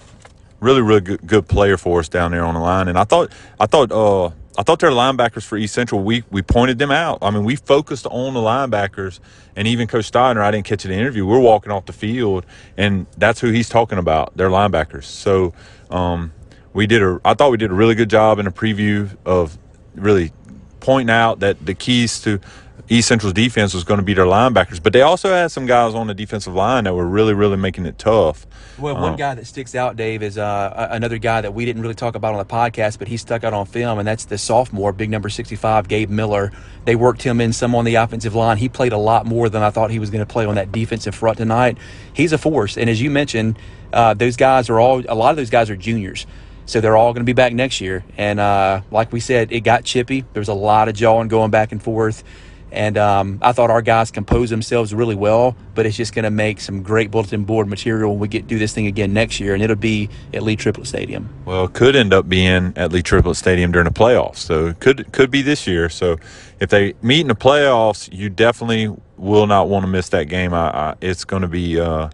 really, 0.61 0.81
really 0.81 1.01
good, 1.01 1.27
good, 1.27 1.47
player 1.47 1.75
for 1.75 1.99
us 1.99 2.07
down 2.07 2.31
there 2.31 2.45
on 2.45 2.53
the 2.53 2.61
line. 2.61 2.87
And 2.87 2.97
I 2.97 3.03
thought, 3.03 3.31
I 3.59 3.65
thought, 3.65 3.91
uh, 3.91 4.31
I 4.61 4.63
thought 4.63 4.77
their 4.77 4.91
linebackers 4.91 5.43
for 5.43 5.57
East 5.57 5.73
Central, 5.73 6.03
we 6.03 6.23
we 6.29 6.43
pointed 6.43 6.77
them 6.77 6.91
out. 6.91 7.17
I 7.23 7.31
mean, 7.31 7.43
we 7.43 7.55
focused 7.55 8.05
on 8.05 8.35
the 8.35 8.39
linebackers, 8.39 9.19
and 9.55 9.67
even 9.67 9.87
Coach 9.87 10.05
Steiner, 10.05 10.43
I 10.43 10.51
didn't 10.51 10.67
catch 10.67 10.85
an 10.85 10.91
interview. 10.91 11.25
We're 11.25 11.39
walking 11.39 11.71
off 11.71 11.87
the 11.87 11.93
field, 11.93 12.45
and 12.77 13.07
that's 13.17 13.39
who 13.39 13.49
he's 13.49 13.69
talking 13.69 13.97
about, 13.97 14.37
their 14.37 14.49
linebackers. 14.49 15.05
So 15.05 15.55
um, 15.89 16.31
we 16.73 16.85
did 16.85 17.01
a, 17.01 17.19
I 17.25 17.33
thought 17.33 17.49
we 17.49 17.57
did 17.57 17.71
a 17.71 17.73
really 17.73 17.95
good 17.95 18.11
job 18.11 18.37
in 18.37 18.45
a 18.45 18.51
preview 18.51 19.09
of 19.25 19.57
really 19.95 20.31
pointing 20.79 21.11
out 21.11 21.39
that 21.39 21.65
the 21.65 21.73
keys 21.73 22.21
to 22.21 22.39
East 22.89 23.07
Central's 23.07 23.33
defense 23.33 23.73
was 23.73 23.83
going 23.83 23.99
to 23.99 24.03
be 24.03 24.13
their 24.13 24.25
linebackers, 24.25 24.81
but 24.81 24.93
they 24.93 25.01
also 25.01 25.29
had 25.29 25.51
some 25.51 25.65
guys 25.65 25.93
on 25.93 26.07
the 26.07 26.13
defensive 26.13 26.53
line 26.53 26.83
that 26.85 26.93
were 26.93 27.05
really, 27.05 27.33
really 27.33 27.57
making 27.57 27.85
it 27.85 27.97
tough. 27.97 28.45
Well, 28.77 28.95
one 28.95 29.11
um, 29.11 29.15
guy 29.15 29.35
that 29.35 29.45
sticks 29.47 29.75
out, 29.75 29.95
Dave, 29.95 30.23
is 30.23 30.37
uh, 30.37 30.87
another 30.91 31.17
guy 31.17 31.41
that 31.41 31.53
we 31.53 31.65
didn't 31.65 31.81
really 31.81 31.95
talk 31.95 32.15
about 32.15 32.33
on 32.33 32.39
the 32.39 32.45
podcast, 32.45 32.99
but 32.99 33.07
he 33.07 33.17
stuck 33.17 33.43
out 33.43 33.53
on 33.53 33.65
film, 33.65 33.99
and 33.99 34.07
that's 34.07 34.25
the 34.25 34.37
sophomore, 34.37 34.91
big 34.91 35.09
number 35.09 35.29
65, 35.29 35.87
Gabe 35.87 36.09
Miller. 36.09 36.51
They 36.85 36.95
worked 36.95 37.21
him 37.21 37.41
in 37.41 37.53
some 37.53 37.75
on 37.75 37.85
the 37.85 37.95
offensive 37.95 38.35
line. 38.35 38.57
He 38.57 38.69
played 38.69 38.93
a 38.93 38.97
lot 38.97 39.25
more 39.25 39.49
than 39.49 39.63
I 39.63 39.69
thought 39.69 39.91
he 39.91 39.99
was 39.99 40.09
going 40.09 40.25
to 40.25 40.31
play 40.31 40.45
on 40.45 40.55
that 40.55 40.71
defensive 40.71 41.15
front 41.15 41.37
tonight. 41.37 41.77
He's 42.13 42.33
a 42.33 42.37
force, 42.37 42.77
and 42.77 42.89
as 42.89 43.01
you 43.01 43.11
mentioned, 43.11 43.57
uh, 43.93 44.13
those 44.13 44.37
guys 44.37 44.69
are 44.69 44.79
all, 44.79 45.03
a 45.07 45.15
lot 45.15 45.31
of 45.31 45.37
those 45.37 45.49
guys 45.49 45.69
are 45.69 45.75
juniors. 45.75 46.25
So 46.65 46.79
they're 46.79 46.95
all 46.95 47.11
going 47.11 47.21
to 47.21 47.25
be 47.25 47.33
back 47.33 47.53
next 47.53 47.81
year. 47.81 48.05
And 48.17 48.39
uh, 48.39 48.81
like 48.91 49.11
we 49.11 49.19
said, 49.19 49.51
it 49.51 49.61
got 49.61 49.83
chippy. 49.83 50.23
There 50.33 50.39
was 50.39 50.47
a 50.47 50.53
lot 50.53 50.87
of 50.87 50.95
jawing 50.95 51.27
going 51.27 51.51
back 51.51 51.71
and 51.71 51.83
forth. 51.83 52.23
And 52.71 52.97
um, 52.97 53.39
I 53.41 53.51
thought 53.51 53.69
our 53.69 53.81
guys 53.81 54.11
composed 54.11 54.51
themselves 54.51 54.93
really 54.93 55.15
well, 55.15 55.55
but 55.75 55.85
it's 55.85 55.97
just 55.97 56.13
going 56.13 56.23
to 56.23 56.31
make 56.31 56.61
some 56.61 56.83
great 56.83 57.11
bulletin 57.11 57.43
board 57.43 57.67
material 57.67 58.11
when 58.11 58.19
we 58.19 58.27
get 58.27 58.47
do 58.47 58.57
this 58.57 58.73
thing 58.73 58.87
again 58.87 59.13
next 59.13 59.39
year, 59.39 59.53
and 59.53 59.61
it'll 59.61 59.75
be 59.75 60.09
at 60.33 60.43
Lee 60.43 60.55
Triplet 60.55 60.87
Stadium. 60.87 61.29
Well, 61.45 61.67
could 61.67 61.95
end 61.95 62.13
up 62.13 62.29
being 62.29 62.73
at 62.77 62.91
Lee 62.91 63.01
Triplet 63.01 63.35
Stadium 63.35 63.71
during 63.71 63.87
the 63.87 63.93
playoffs, 63.93 64.37
so 64.37 64.67
it 64.67 64.79
could 64.79 65.11
could 65.11 65.29
be 65.29 65.41
this 65.41 65.67
year. 65.67 65.89
So 65.89 66.17
if 66.59 66.69
they 66.69 66.93
meet 67.01 67.21
in 67.21 67.27
the 67.27 67.35
playoffs, 67.35 68.11
you 68.11 68.29
definitely 68.29 68.95
will 69.17 69.47
not 69.47 69.67
want 69.67 69.83
to 69.83 69.87
miss 69.87 70.09
that 70.09 70.25
game. 70.25 70.53
I, 70.53 70.69
I, 70.69 70.95
it's 71.01 71.25
going 71.25 71.41
to 71.41 71.49
be. 71.49 71.79
Uh, 71.79 72.09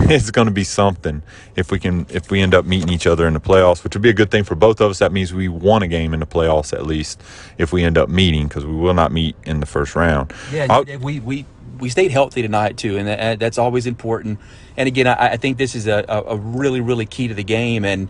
it's 0.10 0.30
going 0.30 0.46
to 0.46 0.52
be 0.52 0.64
something 0.64 1.22
if 1.56 1.70
we 1.70 1.78
can 1.78 2.06
if 2.10 2.30
we 2.30 2.40
end 2.40 2.54
up 2.54 2.64
meeting 2.64 2.88
each 2.88 3.06
other 3.06 3.26
in 3.26 3.34
the 3.34 3.40
playoffs, 3.40 3.84
which 3.84 3.94
would 3.94 4.02
be 4.02 4.08
a 4.08 4.14
good 4.14 4.30
thing 4.30 4.44
for 4.44 4.54
both 4.54 4.80
of 4.80 4.90
us. 4.90 4.98
That 4.98 5.12
means 5.12 5.34
we 5.34 5.48
won 5.48 5.82
a 5.82 5.88
game 5.88 6.14
in 6.14 6.20
the 6.20 6.26
playoffs 6.26 6.72
at 6.72 6.86
least 6.86 7.22
if 7.58 7.72
we 7.72 7.84
end 7.84 7.98
up 7.98 8.08
meeting 8.08 8.48
because 8.48 8.64
we 8.64 8.74
will 8.74 8.94
not 8.94 9.12
meet 9.12 9.36
in 9.44 9.60
the 9.60 9.66
first 9.66 9.94
round. 9.94 10.32
Yeah, 10.50 10.66
I'll, 10.70 10.84
we 10.98 11.20
we 11.20 11.44
we 11.78 11.88
stayed 11.88 12.10
healthy 12.10 12.42
tonight 12.42 12.76
too, 12.76 12.96
and 12.96 13.08
that, 13.08 13.38
that's 13.38 13.58
always 13.58 13.86
important. 13.86 14.38
And 14.76 14.86
again, 14.86 15.06
I, 15.06 15.32
I 15.32 15.36
think 15.36 15.58
this 15.58 15.74
is 15.74 15.86
a, 15.86 16.04
a, 16.08 16.36
really 16.36 16.80
really 16.80 17.06
key 17.06 17.28
to 17.28 17.34
the 17.34 17.44
game 17.44 17.84
and. 17.84 18.08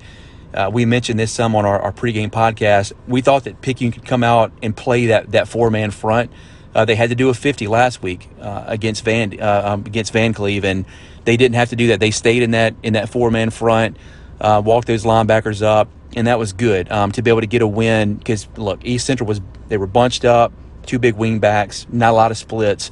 Uh, 0.53 0.69
we 0.69 0.85
mentioned 0.85 1.17
this 1.17 1.31
some 1.31 1.55
on 1.55 1.65
our, 1.65 1.79
our 1.79 1.93
pregame 1.93 2.29
podcast. 2.29 2.93
We 3.07 3.21
thought 3.21 3.45
that 3.45 3.61
Picayune 3.63 3.93
could 3.93 4.05
come 4.05 4.25
out 4.25 4.51
and 4.65 4.77
play 4.77 5.07
that, 5.07 5.31
that 5.31 5.47
four 5.47 5.71
man 5.71 5.93
front. 5.93 6.33
Uh, 6.75 6.85
they 6.85 6.95
had 6.95 7.11
to 7.11 7.17
do 7.17 7.29
a 7.29 7.35
50 7.35 7.67
last 7.67 8.03
week 8.03 8.29
uh, 8.41 8.65
against 8.67 9.05
Van 9.05 9.41
uh, 9.41 9.63
um, 9.65 9.81
against 9.87 10.13
Vancleave, 10.13 10.65
and 10.65 10.85
they 11.25 11.37
didn't 11.37 11.57
have 11.57 11.71
to 11.71 11.77
do 11.77 11.89
that. 11.89 12.01
They 12.01 12.11
stayed 12.11 12.43
in 12.43 12.53
that 12.53 12.75
in 12.83 12.93
that 12.93 13.09
four 13.09 13.31
man 13.31 13.51
front, 13.51 13.97
uh, 14.41 14.63
walked 14.65 14.87
those 14.87 15.05
linebackers 15.05 15.63
up, 15.63 15.89
and 16.15 16.27
that 16.27 16.39
was 16.39 16.53
good 16.53 16.91
um, 16.91 17.13
to 17.13 17.23
be 17.23 17.31
able 17.31 17.41
to 17.41 17.47
get 17.47 17.63
a 17.63 17.67
win. 17.67 18.15
Because 18.15 18.49
look, 18.57 18.85
East 18.85 19.07
Central 19.07 19.27
was 19.27 19.41
they 19.69 19.79
were 19.79 19.89
bunched 19.89 20.25
up, 20.25 20.53
two 20.87 20.99
big 20.99 21.17
wing 21.17 21.41
backs, 21.41 21.87
not 21.91 22.11
a 22.11 22.15
lot 22.15 22.31
of 22.31 22.37
splits. 22.37 22.91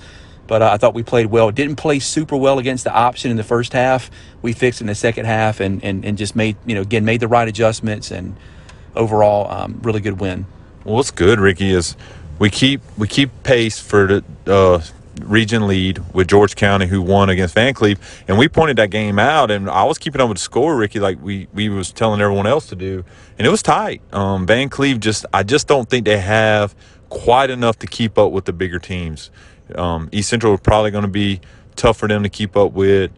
But 0.49 0.62
uh, 0.62 0.70
I 0.73 0.78
thought 0.78 0.94
we 0.94 1.02
played 1.02 1.26
well. 1.26 1.50
Didn't 1.50 1.76
play 1.76 1.99
super 1.99 2.37
well 2.37 2.58
against 2.58 2.85
the 2.85 2.92
option 2.92 3.30
in 3.30 3.37
the 3.37 3.44
first 3.44 3.75
half. 3.75 4.11
We 4.40 4.54
fixed 4.54 4.80
in 4.80 4.87
the 4.87 4.94
second 4.94 5.26
half 5.26 5.61
and, 5.61 5.85
and, 5.85 6.06
and 6.06 6.16
just 6.16 6.35
made 6.35 6.56
you 6.66 6.75
know 6.75 6.80
again 6.80 7.04
made 7.04 7.20
the 7.20 7.28
right 7.28 7.47
adjustments 7.47 8.11
and 8.11 8.35
overall 8.97 9.50
um, 9.50 9.78
really 9.82 10.00
good 10.00 10.20
win. 10.20 10.47
Well, 10.85 10.94
what's 10.94 11.11
good, 11.11 11.38
Ricky, 11.38 11.70
is 11.70 11.97
we 12.38 12.50
keep 12.50 12.80
we 12.97 13.09
keep 13.09 13.30
pace 13.42 13.78
for 13.78 14.07
the 14.07 14.25
uh, 14.47 14.83
region 15.21 15.66
lead 15.66 16.02
with 16.14 16.28
George 16.28 16.57
County, 16.57 16.87
who 16.87 17.02
won 17.02 17.28
against 17.28 17.54
Vancleave, 17.54 17.99
and 18.28 18.38
we 18.38 18.49
pointed 18.49 18.76
that 18.76 18.90
game 18.90 19.18
out, 19.18 19.50
and 19.50 19.68
I 19.68 19.85
was 19.85 19.99
keeping 19.99 20.21
up 20.21 20.28
with 20.28 20.38
the 20.38 20.42
score, 20.42 20.76
Ricky, 20.76 21.00
like 21.00 21.18
we 21.21 21.49
we 21.52 21.68
was 21.68 21.92
telling 21.92 22.21
everyone 22.21 22.47
else 22.47 22.66
to 22.68 22.76
do, 22.76 23.04
and 23.38 23.47
it 23.47 23.50
was 23.50 23.62
tight. 23.62 24.02
Um, 24.12 24.47
Vancleave 24.47 25.00
just 25.00 25.26
I 25.33 25.42
just 25.42 25.66
don't 25.66 25.88
think 25.88 26.04
they 26.04 26.18
have 26.18 26.75
quite 27.09 27.50
enough 27.50 27.78
to 27.80 27.87
keep 27.87 28.18
up 28.18 28.33
with 28.33 28.45
the 28.45 28.52
bigger 28.52 28.78
teams. 28.78 29.30
Um, 29.75 30.09
East 30.12 30.28
Central 30.28 30.54
is 30.54 30.61
probably 30.61 30.90
going 30.90 31.02
to 31.02 31.09
be 31.09 31.40
tough 31.76 31.97
for 31.99 32.09
them 32.09 32.23
to 32.23 32.28
keep 32.28 32.57
up 32.57 32.73
with, 32.73 33.11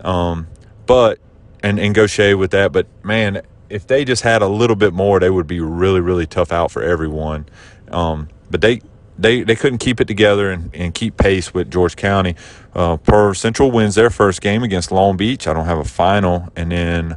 um, 0.00 0.46
but 0.86 1.18
and 1.62 1.78
and 1.78 2.10
shade 2.10 2.34
with 2.34 2.50
that. 2.52 2.72
But 2.72 2.86
man, 3.02 3.42
if 3.68 3.86
they 3.86 4.04
just 4.04 4.22
had 4.22 4.42
a 4.42 4.48
little 4.48 4.76
bit 4.76 4.92
more, 4.92 5.20
they 5.20 5.30
would 5.30 5.46
be 5.46 5.60
really 5.60 6.00
really 6.00 6.26
tough 6.26 6.52
out 6.52 6.70
for 6.70 6.82
everyone. 6.82 7.46
Um, 7.90 8.28
but 8.52 8.60
they 8.60 8.80
they 9.18 9.42
they 9.42 9.56
couldn't 9.56 9.78
keep 9.78 10.00
it 10.00 10.06
together 10.06 10.50
and, 10.50 10.72
and 10.74 10.94
keep 10.94 11.16
pace 11.16 11.52
with 11.52 11.70
George 11.70 11.96
County. 11.96 12.36
Uh, 12.74 12.96
Pearl 12.98 13.34
Central 13.34 13.72
wins 13.72 13.96
their 13.96 14.10
first 14.10 14.40
game 14.40 14.62
against 14.62 14.92
Long 14.92 15.16
Beach. 15.16 15.48
I 15.48 15.52
don't 15.52 15.66
have 15.66 15.78
a 15.78 15.84
final, 15.84 16.48
and 16.54 16.70
then 16.70 17.16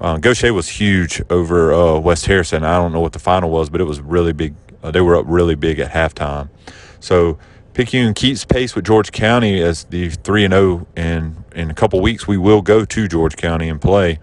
uh, 0.00 0.18
Gautier 0.18 0.52
was 0.52 0.68
huge 0.68 1.22
over 1.30 1.72
uh, 1.72 1.98
West 1.98 2.26
Harrison. 2.26 2.64
I 2.64 2.76
don't 2.76 2.92
know 2.92 3.00
what 3.00 3.14
the 3.14 3.18
final 3.18 3.48
was, 3.50 3.70
but 3.70 3.80
it 3.80 3.84
was 3.84 4.00
really 4.00 4.32
big. 4.32 4.54
Uh, 4.82 4.90
they 4.90 5.00
were 5.00 5.16
up 5.16 5.24
really 5.28 5.54
big 5.54 5.78
at 5.78 5.92
halftime. 5.92 6.50
So 7.00 7.38
Picayune 7.74 8.14
keeps 8.14 8.44
pace 8.44 8.74
with 8.74 8.84
George 8.84 9.12
County 9.12 9.62
as 9.62 9.84
the 9.84 10.10
three 10.10 10.44
and 10.44 10.52
zero. 10.52 10.80
Oh, 10.80 10.86
and 10.94 11.44
in 11.54 11.70
a 11.70 11.74
couple 11.74 12.00
weeks, 12.00 12.26
we 12.26 12.36
will 12.36 12.62
go 12.62 12.84
to 12.84 13.08
George 13.08 13.36
County 13.36 13.68
and 13.68 13.80
play 13.80 14.18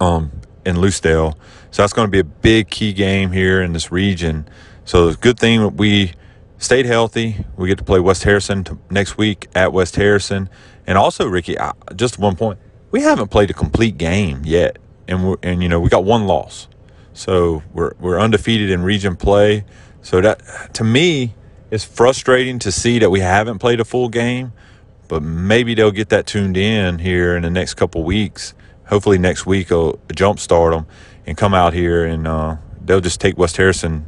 um, 0.00 0.32
in 0.64 0.76
Lucedale. 0.76 1.36
So 1.70 1.82
that's 1.82 1.92
going 1.92 2.06
to 2.06 2.10
be 2.10 2.20
a 2.20 2.24
big 2.24 2.70
key 2.70 2.92
game 2.92 3.32
here 3.32 3.60
in 3.62 3.72
this 3.72 3.90
region. 3.90 4.48
So 4.84 5.08
it's 5.08 5.16
a 5.16 5.20
good 5.20 5.38
thing 5.38 5.76
we 5.76 6.12
stayed 6.58 6.86
healthy. 6.86 7.44
We 7.56 7.68
get 7.68 7.78
to 7.78 7.84
play 7.84 8.00
West 8.00 8.24
Harrison 8.24 8.66
next 8.90 9.16
week 9.16 9.48
at 9.54 9.72
West 9.72 9.96
Harrison, 9.96 10.50
and 10.86 10.98
also 10.98 11.26
Ricky. 11.26 11.56
Just 11.96 12.18
one 12.18 12.36
point, 12.36 12.58
we 12.90 13.00
haven't 13.00 13.28
played 13.28 13.50
a 13.50 13.54
complete 13.54 13.96
game 13.96 14.42
yet, 14.44 14.78
and 15.08 15.36
and 15.42 15.62
you 15.62 15.68
know 15.68 15.80
we 15.80 15.88
got 15.88 16.04
one 16.04 16.26
loss, 16.26 16.68
so 17.14 17.62
we're 17.72 17.92
we're 17.98 18.20
undefeated 18.20 18.70
in 18.70 18.82
region 18.82 19.16
play. 19.16 19.64
So 20.02 20.20
that 20.20 20.74
to 20.74 20.84
me 20.84 21.34
is 21.70 21.82
frustrating 21.82 22.58
to 22.60 22.70
see 22.70 22.98
that 22.98 23.10
we 23.10 23.20
haven't 23.20 23.58
played 23.58 23.80
a 23.80 23.84
full 23.84 24.10
game, 24.10 24.52
but 25.08 25.22
maybe 25.22 25.74
they'll 25.74 25.90
get 25.90 26.10
that 26.10 26.26
tuned 26.26 26.58
in 26.58 26.98
here 26.98 27.36
in 27.36 27.42
the 27.42 27.50
next 27.50 27.74
couple 27.74 28.04
weeks. 28.04 28.52
Hopefully 28.88 29.16
next 29.16 29.46
week 29.46 29.70
will 29.70 29.98
jumpstart 30.08 30.72
them 30.72 30.86
and 31.26 31.38
come 31.38 31.54
out 31.54 31.72
here 31.72 32.04
and 32.04 32.28
uh, 32.28 32.56
they'll 32.84 33.00
just 33.00 33.18
take 33.18 33.38
West 33.38 33.56
Harrison 33.56 34.06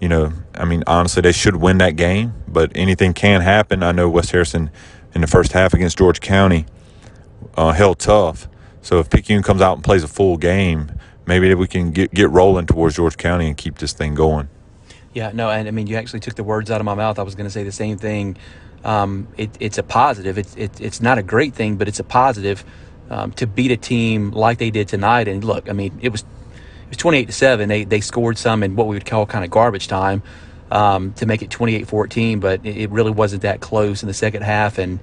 you 0.00 0.08
know, 0.08 0.32
I 0.54 0.64
mean, 0.64 0.82
honestly, 0.86 1.22
they 1.22 1.32
should 1.32 1.56
win 1.56 1.78
that 1.78 1.96
game, 1.96 2.34
but 2.48 2.72
anything 2.74 3.12
can 3.12 3.42
happen. 3.42 3.82
I 3.82 3.92
know 3.92 4.08
West 4.08 4.30
Harrison 4.30 4.70
in 5.14 5.20
the 5.20 5.26
first 5.26 5.52
half 5.52 5.74
against 5.74 5.98
George 5.98 6.20
County 6.20 6.66
uh, 7.56 7.72
held 7.72 7.98
tough. 7.98 8.48
So 8.82 8.98
if 8.98 9.10
Picayune 9.10 9.42
comes 9.42 9.60
out 9.60 9.74
and 9.74 9.84
plays 9.84 10.02
a 10.02 10.08
full 10.08 10.38
game, 10.38 10.90
maybe 11.26 11.52
we 11.54 11.66
can 11.66 11.90
get 11.90 12.12
get 12.12 12.30
rolling 12.30 12.66
towards 12.66 12.96
George 12.96 13.16
County 13.16 13.46
and 13.46 13.56
keep 13.56 13.78
this 13.78 13.92
thing 13.92 14.14
going. 14.14 14.48
Yeah, 15.12 15.32
no, 15.34 15.50
and 15.50 15.68
I 15.68 15.70
mean, 15.70 15.86
you 15.86 15.96
actually 15.96 16.20
took 16.20 16.34
the 16.34 16.44
words 16.44 16.70
out 16.70 16.80
of 16.80 16.84
my 16.84 16.94
mouth. 16.94 17.18
I 17.18 17.22
was 17.22 17.34
going 17.34 17.46
to 17.46 17.50
say 17.50 17.64
the 17.64 17.72
same 17.72 17.98
thing. 17.98 18.36
Um, 18.84 19.28
it, 19.36 19.50
it's 19.60 19.76
a 19.76 19.82
positive. 19.82 20.38
It's 20.38 20.56
it, 20.56 20.80
it's 20.80 21.02
not 21.02 21.18
a 21.18 21.22
great 21.22 21.54
thing, 21.54 21.76
but 21.76 21.88
it's 21.88 22.00
a 22.00 22.04
positive 22.04 22.64
um, 23.10 23.32
to 23.32 23.46
beat 23.46 23.70
a 23.70 23.76
team 23.76 24.30
like 24.30 24.58
they 24.58 24.70
did 24.70 24.88
tonight. 24.88 25.28
And 25.28 25.44
look, 25.44 25.68
I 25.68 25.72
mean, 25.72 25.98
it 26.00 26.10
was 26.10 26.24
was 26.90 26.98
28 26.98 27.26
to 27.26 27.32
7. 27.32 27.68
They, 27.68 27.84
they 27.84 28.00
scored 28.00 28.36
some 28.36 28.62
in 28.62 28.76
what 28.76 28.86
we 28.86 28.96
would 28.96 29.06
call 29.06 29.24
kind 29.24 29.44
of 29.44 29.50
garbage 29.50 29.88
time 29.88 30.22
um, 30.70 31.12
to 31.14 31.26
make 31.26 31.42
it 31.42 31.50
28 31.50 31.88
14, 31.88 32.40
but 32.40 32.64
it 32.64 32.90
really 32.90 33.10
wasn't 33.10 33.42
that 33.42 33.60
close 33.60 34.02
in 34.02 34.08
the 34.08 34.14
second 34.14 34.42
half. 34.42 34.78
And 34.78 35.00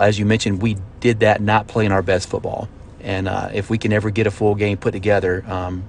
as 0.00 0.18
you 0.18 0.26
mentioned, 0.26 0.60
we 0.60 0.76
did 1.00 1.20
that 1.20 1.40
not 1.40 1.66
playing 1.66 1.92
our 1.92 2.02
best 2.02 2.28
football. 2.28 2.68
And 3.00 3.28
uh, 3.28 3.50
if 3.52 3.70
we 3.70 3.78
can 3.78 3.92
ever 3.92 4.10
get 4.10 4.26
a 4.26 4.30
full 4.30 4.54
game 4.54 4.76
put 4.76 4.92
together, 4.92 5.44
um, 5.46 5.84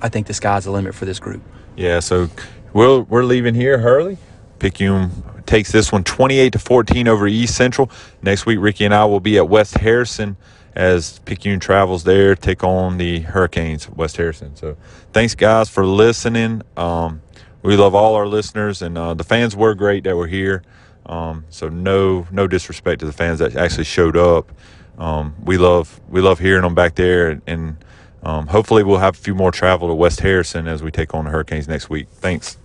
I 0.00 0.08
think 0.08 0.26
the 0.26 0.34
sky's 0.34 0.64
the 0.64 0.70
limit 0.70 0.94
for 0.94 1.04
this 1.04 1.20
group. 1.20 1.42
Yeah, 1.76 2.00
so 2.00 2.28
we'll, 2.72 3.02
we're 3.02 3.24
leaving 3.24 3.54
here, 3.54 3.78
Hurley. 3.78 4.18
Picayune 4.58 5.10
takes 5.46 5.72
this 5.72 5.92
one 5.92 6.04
28 6.04 6.52
to 6.52 6.58
14 6.58 7.08
over 7.08 7.26
East 7.26 7.54
Central. 7.54 7.90
Next 8.22 8.46
week, 8.46 8.58
Ricky 8.60 8.84
and 8.84 8.94
I 8.94 9.04
will 9.04 9.20
be 9.20 9.36
at 9.36 9.48
West 9.48 9.76
Harrison 9.78 10.36
as 10.74 11.18
Picayune 11.20 11.60
travels 11.60 12.04
there, 12.04 12.34
take 12.34 12.64
on 12.64 12.98
the 12.98 13.20
Hurricanes, 13.20 13.88
West 13.90 14.16
Harrison. 14.16 14.56
So 14.56 14.76
thanks, 15.12 15.34
guys, 15.34 15.68
for 15.68 15.84
listening. 15.84 16.62
Um, 16.76 17.22
we 17.62 17.76
love 17.76 17.94
all 17.94 18.14
our 18.14 18.26
listeners, 18.26 18.82
and 18.82 18.96
uh, 18.96 19.14
the 19.14 19.24
fans 19.24 19.54
were 19.54 19.74
great 19.74 20.04
that 20.04 20.16
were 20.16 20.26
here. 20.26 20.62
Um, 21.06 21.44
so 21.50 21.68
no 21.68 22.26
no 22.30 22.46
disrespect 22.46 23.00
to 23.00 23.06
the 23.06 23.12
fans 23.12 23.40
that 23.40 23.56
actually 23.56 23.84
showed 23.84 24.16
up. 24.16 24.50
Um, 24.98 25.34
we 25.44 25.58
love 25.58 26.00
we 26.08 26.20
love 26.20 26.38
hearing 26.38 26.62
them 26.62 26.74
back 26.74 26.94
there, 26.94 27.40
and 27.46 27.76
um, 28.22 28.46
hopefully 28.46 28.82
we'll 28.82 28.98
have 28.98 29.14
a 29.14 29.18
few 29.18 29.34
more 29.34 29.50
travel 29.50 29.88
to 29.88 29.94
West 29.94 30.20
Harrison 30.20 30.68
as 30.68 30.82
we 30.82 30.90
take 30.90 31.14
on 31.14 31.24
the 31.24 31.30
Hurricanes 31.30 31.68
next 31.68 31.90
week. 31.90 32.08
Thanks. 32.08 32.56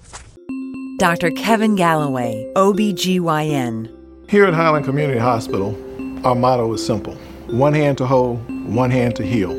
Dr. 0.99 1.29
Kevin 1.31 1.75
Galloway, 1.75 2.51
OBGYN. 2.55 3.93
Here 4.29 4.45
at 4.45 4.53
Highland 4.53 4.85
Community 4.85 5.19
Hospital, 5.19 5.75
our 6.25 6.35
motto 6.35 6.73
is 6.73 6.85
simple 6.85 7.17
one 7.47 7.73
hand 7.73 7.97
to 7.99 8.05
hold, 8.05 8.39
one 8.67 8.91
hand 8.91 9.15
to 9.15 9.25
heal. 9.25 9.51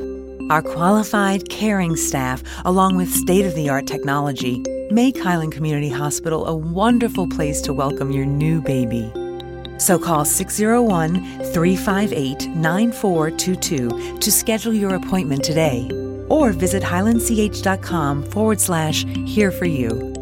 Our 0.51 0.63
qualified, 0.63 1.49
caring 1.49 1.97
staff, 1.97 2.43
along 2.65 2.97
with 2.97 3.11
state 3.11 3.45
of 3.45 3.55
the 3.55 3.69
art 3.69 3.87
technology, 3.87 4.63
make 4.91 5.21
Highland 5.21 5.53
Community 5.53 5.89
Hospital 5.89 6.47
a 6.47 6.57
wonderful 6.57 7.29
place 7.29 7.61
to 7.63 7.73
welcome 7.73 8.11
your 8.11 8.25
new 8.25 8.63
baby. 8.63 9.13
So 9.79 9.99
call 9.99 10.25
601 10.25 11.15
358 11.53 12.49
9422 12.49 14.19
to 14.19 14.33
schedule 14.33 14.73
your 14.73 14.95
appointment 14.95 15.45
today 15.45 15.89
or 16.29 16.53
visit 16.53 16.83
highlandch.com 16.83 18.23
forward 18.25 18.61
slash 18.61 19.05
here 19.05 19.51
for 19.51 19.67
you. 19.67 20.15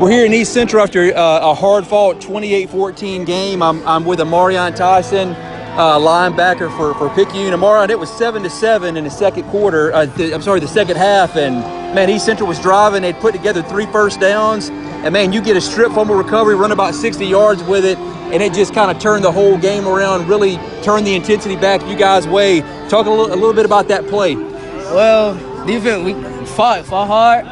We're 0.00 0.10
here 0.10 0.26
in 0.26 0.34
East 0.34 0.52
Central 0.52 0.82
after 0.82 1.16
uh, 1.16 1.40
a 1.40 1.54
hard 1.54 1.86
fought 1.86 2.20
28 2.20 2.70
14 2.70 3.24
game. 3.24 3.62
I'm, 3.62 3.86
I'm 3.86 4.04
with 4.04 4.20
Amarion 4.20 4.74
Tyson 4.76 5.34
uh, 5.78 5.98
linebacker 5.98 6.76
for, 6.76 6.92
for 6.94 7.08
Picayune. 7.14 7.52
Tomorrow, 7.52 7.82
And 7.82 7.90
it 7.90 7.98
was 7.98 8.10
7 8.10 8.42
to 8.42 8.50
7 8.50 8.96
in 8.96 9.04
the 9.04 9.10
second 9.10 9.44
quarter. 9.44 9.94
Uh, 9.94 10.06
th- 10.06 10.32
I'm 10.34 10.42
sorry, 10.42 10.60
the 10.60 10.68
second 10.68 10.96
half. 10.96 11.36
And 11.36 11.60
man, 11.94 12.10
East 12.10 12.26
Central 12.26 12.48
was 12.48 12.60
driving. 12.60 13.02
They'd 13.02 13.16
put 13.20 13.32
together 13.32 13.62
three 13.62 13.86
first 13.86 14.20
downs. 14.20 14.68
And 14.70 15.12
man, 15.12 15.32
you 15.32 15.40
get 15.40 15.56
a 15.56 15.60
strip 15.60 15.92
fumble 15.92 16.16
recovery, 16.16 16.56
run 16.56 16.72
about 16.72 16.94
60 16.94 17.24
yards 17.24 17.62
with 17.62 17.84
it, 17.84 17.96
and 17.98 18.42
it 18.42 18.52
just 18.52 18.74
kind 18.74 18.90
of 18.90 19.00
turned 19.00 19.22
the 19.24 19.30
whole 19.30 19.56
game 19.56 19.86
around, 19.86 20.28
really 20.28 20.56
turned 20.82 21.06
the 21.06 21.14
intensity 21.14 21.54
back 21.54 21.80
you 21.88 21.96
guys' 21.96 22.26
way. 22.26 22.60
Talk 22.88 23.06
a 23.06 23.10
little, 23.10 23.26
a 23.26 23.36
little 23.36 23.54
bit 23.54 23.64
about 23.64 23.86
that 23.88 24.08
play. 24.08 24.34
Well, 24.34 25.34
defense, 25.64 26.04
we 26.04 26.14
fought, 26.46 26.84
fought 26.84 27.06
hard. 27.06 27.44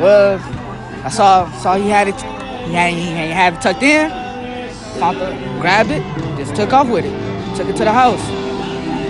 Well, 0.00 0.38
I 1.04 1.08
saw 1.08 1.50
saw 1.58 1.76
he 1.76 1.88
had 1.88 2.06
it, 2.06 2.14
he 2.14 2.72
had, 2.72 2.92
he 2.94 3.30
had 3.32 3.54
it 3.54 3.60
tucked 3.60 3.82
in. 3.82 4.08
grabbed 5.60 5.90
it, 5.90 6.02
just 6.46 6.56
took 6.56 6.72
off 6.72 6.88
with 6.88 7.04
it. 7.04 7.56
Took 7.56 7.68
it 7.68 7.76
to 7.76 7.84
the 7.84 7.92
house. 7.92 8.22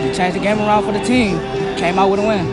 We 0.02 0.14
changed 0.14 0.36
the 0.36 0.42
game 0.42 0.58
around 0.58 0.84
for 0.84 0.92
the 0.92 1.04
team. 1.04 1.38
Came 1.76 1.98
out 1.98 2.10
with 2.10 2.20
a 2.20 2.26
win. 2.26 2.46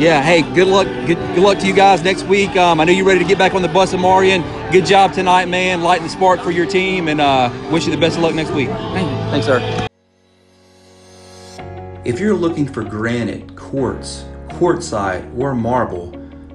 Yeah, 0.00 0.22
hey, 0.22 0.42
good 0.54 0.68
luck. 0.68 0.86
Good, 1.06 1.18
good 1.34 1.38
luck 1.38 1.58
to 1.58 1.66
you 1.66 1.74
guys 1.74 2.02
next 2.02 2.24
week. 2.24 2.56
Um, 2.56 2.80
I 2.80 2.84
know 2.84 2.92
you're 2.92 3.06
ready 3.06 3.20
to 3.20 3.26
get 3.26 3.38
back 3.38 3.54
on 3.54 3.62
the 3.62 3.68
bus, 3.68 3.92
Amarian. 3.92 4.42
Good 4.72 4.86
job 4.86 5.12
tonight, 5.12 5.46
man. 5.46 5.82
Lighting 5.82 6.04
the 6.04 6.10
spark 6.10 6.40
for 6.40 6.50
your 6.50 6.66
team, 6.66 7.08
and 7.08 7.20
uh, 7.20 7.50
wish 7.70 7.86
you 7.86 7.92
the 7.92 8.00
best 8.00 8.16
of 8.16 8.22
luck 8.22 8.34
next 8.34 8.50
week. 8.50 8.68
Thank 8.68 9.10
you. 9.10 9.16
Thanks, 9.30 9.46
sir. 9.46 9.88
If 12.04 12.20
you're 12.20 12.34
looking 12.34 12.66
for 12.66 12.84
granite, 12.84 13.56
quartz, 13.56 14.24
quartzite, 14.48 15.36
or 15.36 15.54
marble, 15.54 16.12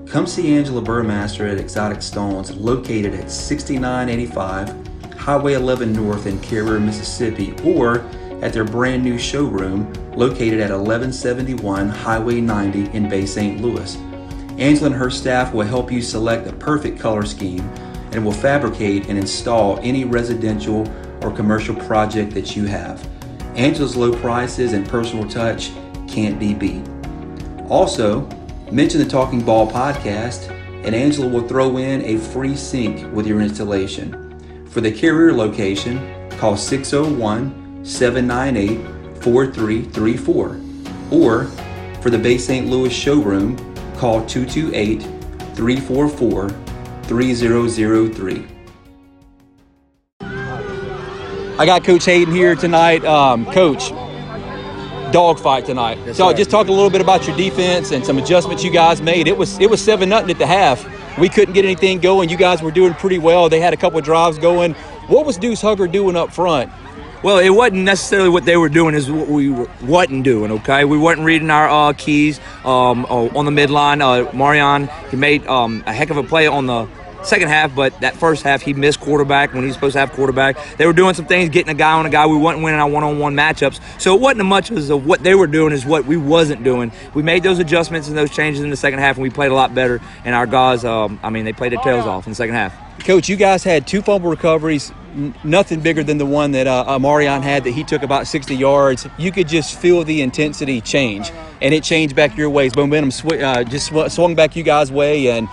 come 0.07 0.25
see 0.25 0.55
Angela 0.55 0.81
Burmaster 0.81 1.51
at 1.51 1.59
Exotic 1.59 2.01
Stones, 2.01 2.55
located 2.55 3.13
at 3.13 3.29
6985 3.29 4.90
Highway 5.21 5.53
11 5.53 5.93
North 5.93 6.25
in 6.25 6.39
Carriere, 6.39 6.79
Mississippi, 6.79 7.53
or 7.63 7.99
at 8.41 8.53
their 8.53 8.63
brand 8.63 9.03
new 9.03 9.19
showroom 9.19 9.93
located 10.15 10.59
at 10.59 10.71
1171 10.71 11.89
Highway 11.89 12.41
90 12.41 12.89
in 12.97 13.07
Bay 13.07 13.27
St. 13.27 13.61
Louis. 13.61 13.95
Angela 14.57 14.87
and 14.87 14.95
her 14.95 15.11
staff 15.11 15.53
will 15.53 15.67
help 15.67 15.91
you 15.91 16.01
select 16.01 16.45
the 16.45 16.53
perfect 16.53 16.99
color 16.99 17.23
scheme 17.23 17.61
and 18.13 18.25
will 18.25 18.31
fabricate 18.31 19.09
and 19.09 19.17
install 19.19 19.77
any 19.83 20.05
residential 20.05 20.91
or 21.21 21.31
commercial 21.31 21.75
project 21.75 22.33
that 22.33 22.55
you 22.55 22.65
have. 22.65 23.07
Angela's 23.55 23.95
low 23.95 24.11
prices 24.21 24.73
and 24.73 24.89
personal 24.89 25.29
touch 25.29 25.69
can't 26.07 26.39
be 26.39 26.55
beat. 26.55 26.81
Also, 27.69 28.21
mention 28.71 28.99
the 28.99 29.07
Talking 29.07 29.43
Ball 29.43 29.69
podcast, 29.71 30.49
and 30.83 30.95
Angela 30.95 31.27
will 31.27 31.47
throw 31.47 31.77
in 31.77 32.03
a 32.05 32.17
free 32.17 32.55
sink 32.55 33.13
with 33.13 33.27
your 33.27 33.39
installation. 33.39 34.30
For 34.71 34.79
the 34.79 34.91
Carriere 34.91 35.33
location, 35.33 35.99
call 36.37 36.55
601 36.55 37.83
798 37.83 39.21
4334. 39.21 40.61
Or 41.11 41.45
for 42.01 42.09
the 42.09 42.17
Bay 42.17 42.37
St. 42.37 42.67
Louis 42.67 42.91
showroom, 42.91 43.57
call 43.97 44.25
228 44.25 45.01
344 45.55 46.49
3003. 47.03 48.47
I 51.59 51.65
got 51.65 51.83
Coach 51.83 52.05
Hayden 52.05 52.33
here 52.33 52.55
tonight. 52.55 53.03
Um, 53.03 53.45
Coach, 53.51 53.89
dogfight 55.11 55.65
tonight. 55.65 55.97
Yes, 56.05 56.15
so 56.15 56.29
sir. 56.29 56.37
just 56.37 56.49
talk 56.49 56.69
a 56.69 56.71
little 56.71 56.89
bit 56.89 57.01
about 57.01 57.27
your 57.27 57.35
defense 57.35 57.91
and 57.91 58.05
some 58.05 58.17
adjustments 58.17 58.63
you 58.63 58.71
guys 58.71 59.01
made. 59.01 59.27
It 59.27 59.35
was 59.35 59.59
it 59.59 59.69
was 59.69 59.83
seven 59.83 60.07
nothing 60.07 60.31
at 60.31 60.39
the 60.39 60.47
half. 60.47 60.87
We 61.19 61.29
couldn't 61.29 61.53
get 61.53 61.65
anything 61.65 61.99
going. 61.99 62.29
You 62.29 62.37
guys 62.37 62.61
were 62.61 62.71
doing 62.71 62.93
pretty 62.93 63.19
well. 63.19 63.49
They 63.49 63.59
had 63.59 63.73
a 63.73 63.77
couple 63.77 63.99
drives 64.01 64.37
going. 64.37 64.73
What 65.07 65.25
was 65.25 65.37
Deuce 65.37 65.61
Hugger 65.61 65.87
doing 65.87 66.15
up 66.15 66.31
front? 66.33 66.71
Well, 67.23 67.37
it 67.37 67.49
wasn't 67.49 67.83
necessarily 67.83 68.29
what 68.29 68.45
they 68.45 68.57
were 68.57 68.69
doing; 68.69 68.95
is 68.95 69.11
what 69.11 69.27
we 69.27 69.49
were- 69.51 69.69
wasn't 69.83 70.23
doing. 70.23 70.51
Okay, 70.51 70.85
we 70.85 70.97
weren't 70.97 71.21
reading 71.21 71.51
our 71.51 71.69
uh, 71.69 71.93
keys 71.93 72.39
um, 72.65 73.05
uh, 73.05 73.27
on 73.37 73.45
the 73.45 73.51
midline. 73.51 74.01
Uh, 74.01 74.31
Marion 74.35 74.89
he 75.11 75.17
made 75.17 75.45
um, 75.45 75.83
a 75.85 75.93
heck 75.93 76.09
of 76.09 76.17
a 76.17 76.23
play 76.23 76.47
on 76.47 76.65
the 76.65 76.87
second 77.23 77.49
half, 77.49 77.75
but 77.75 77.99
that 78.01 78.15
first 78.15 78.43
half 78.43 78.61
he 78.61 78.73
missed 78.73 78.99
quarterback 78.99 79.53
when 79.53 79.61
he 79.63 79.67
was 79.67 79.75
supposed 79.75 79.93
to 79.93 79.99
have 79.99 80.11
quarterback. 80.11 80.57
They 80.77 80.85
were 80.85 80.93
doing 80.93 81.13
some 81.13 81.25
things, 81.25 81.49
getting 81.49 81.69
a 81.71 81.75
guy 81.77 81.93
on 81.93 82.05
a 82.05 82.09
guy. 82.09 82.25
We 82.25 82.37
wasn't 82.37 82.63
winning 82.63 82.79
our 82.79 82.89
one-on-one 82.89 83.35
matchups, 83.35 83.79
so 83.99 84.15
it 84.15 84.21
wasn't 84.21 84.41
as 84.41 84.47
much 84.47 84.71
as 84.71 84.89
of 84.89 85.05
what 85.05 85.23
they 85.23 85.35
were 85.35 85.47
doing 85.47 85.73
as 85.73 85.85
what 85.85 86.05
we 86.05 86.17
wasn't 86.17 86.63
doing. 86.63 86.91
We 87.13 87.23
made 87.23 87.43
those 87.43 87.59
adjustments 87.59 88.07
and 88.07 88.17
those 88.17 88.31
changes 88.31 88.63
in 88.63 88.69
the 88.69 88.75
second 88.77 88.99
half, 88.99 89.17
and 89.17 89.23
we 89.23 89.29
played 89.29 89.51
a 89.51 89.55
lot 89.55 89.73
better. 89.75 90.01
And 90.25 90.35
our 90.35 90.45
guys, 90.47 90.83
um, 90.83 91.19
I 91.23 91.29
mean, 91.29 91.45
they 91.45 91.53
played 91.53 91.71
their 91.71 91.81
tails 91.81 92.05
off 92.05 92.25
in 92.25 92.31
the 92.31 92.35
second 92.35 92.55
half. 92.55 92.75
Coach, 93.03 93.29
you 93.29 93.35
guys 93.35 93.63
had 93.63 93.87
two 93.87 94.01
fumble 94.03 94.29
recoveries, 94.29 94.91
nothing 95.43 95.79
bigger 95.79 96.03
than 96.03 96.19
the 96.19 96.25
one 96.25 96.51
that 96.51 96.67
uh, 96.67 96.99
Marion 96.99 97.41
had 97.41 97.63
that 97.63 97.71
he 97.71 97.83
took 97.83 98.03
about 98.03 98.27
60 98.27 98.55
yards. 98.55 99.07
You 99.17 99.31
could 99.31 99.47
just 99.47 99.79
feel 99.79 100.03
the 100.03 100.21
intensity 100.21 100.81
change, 100.81 101.31
and 101.61 101.73
it 101.73 101.83
changed 101.83 102.15
back 102.15 102.37
your 102.37 102.49
ways. 102.49 102.75
Momentum 102.75 103.09
sw- 103.11 103.41
uh, 103.41 103.63
just 103.63 103.87
sw- 103.87 104.13
swung 104.13 104.35
back 104.35 104.55
you 104.55 104.61
guys' 104.61 104.91
way, 104.91 105.29
and 105.29 105.47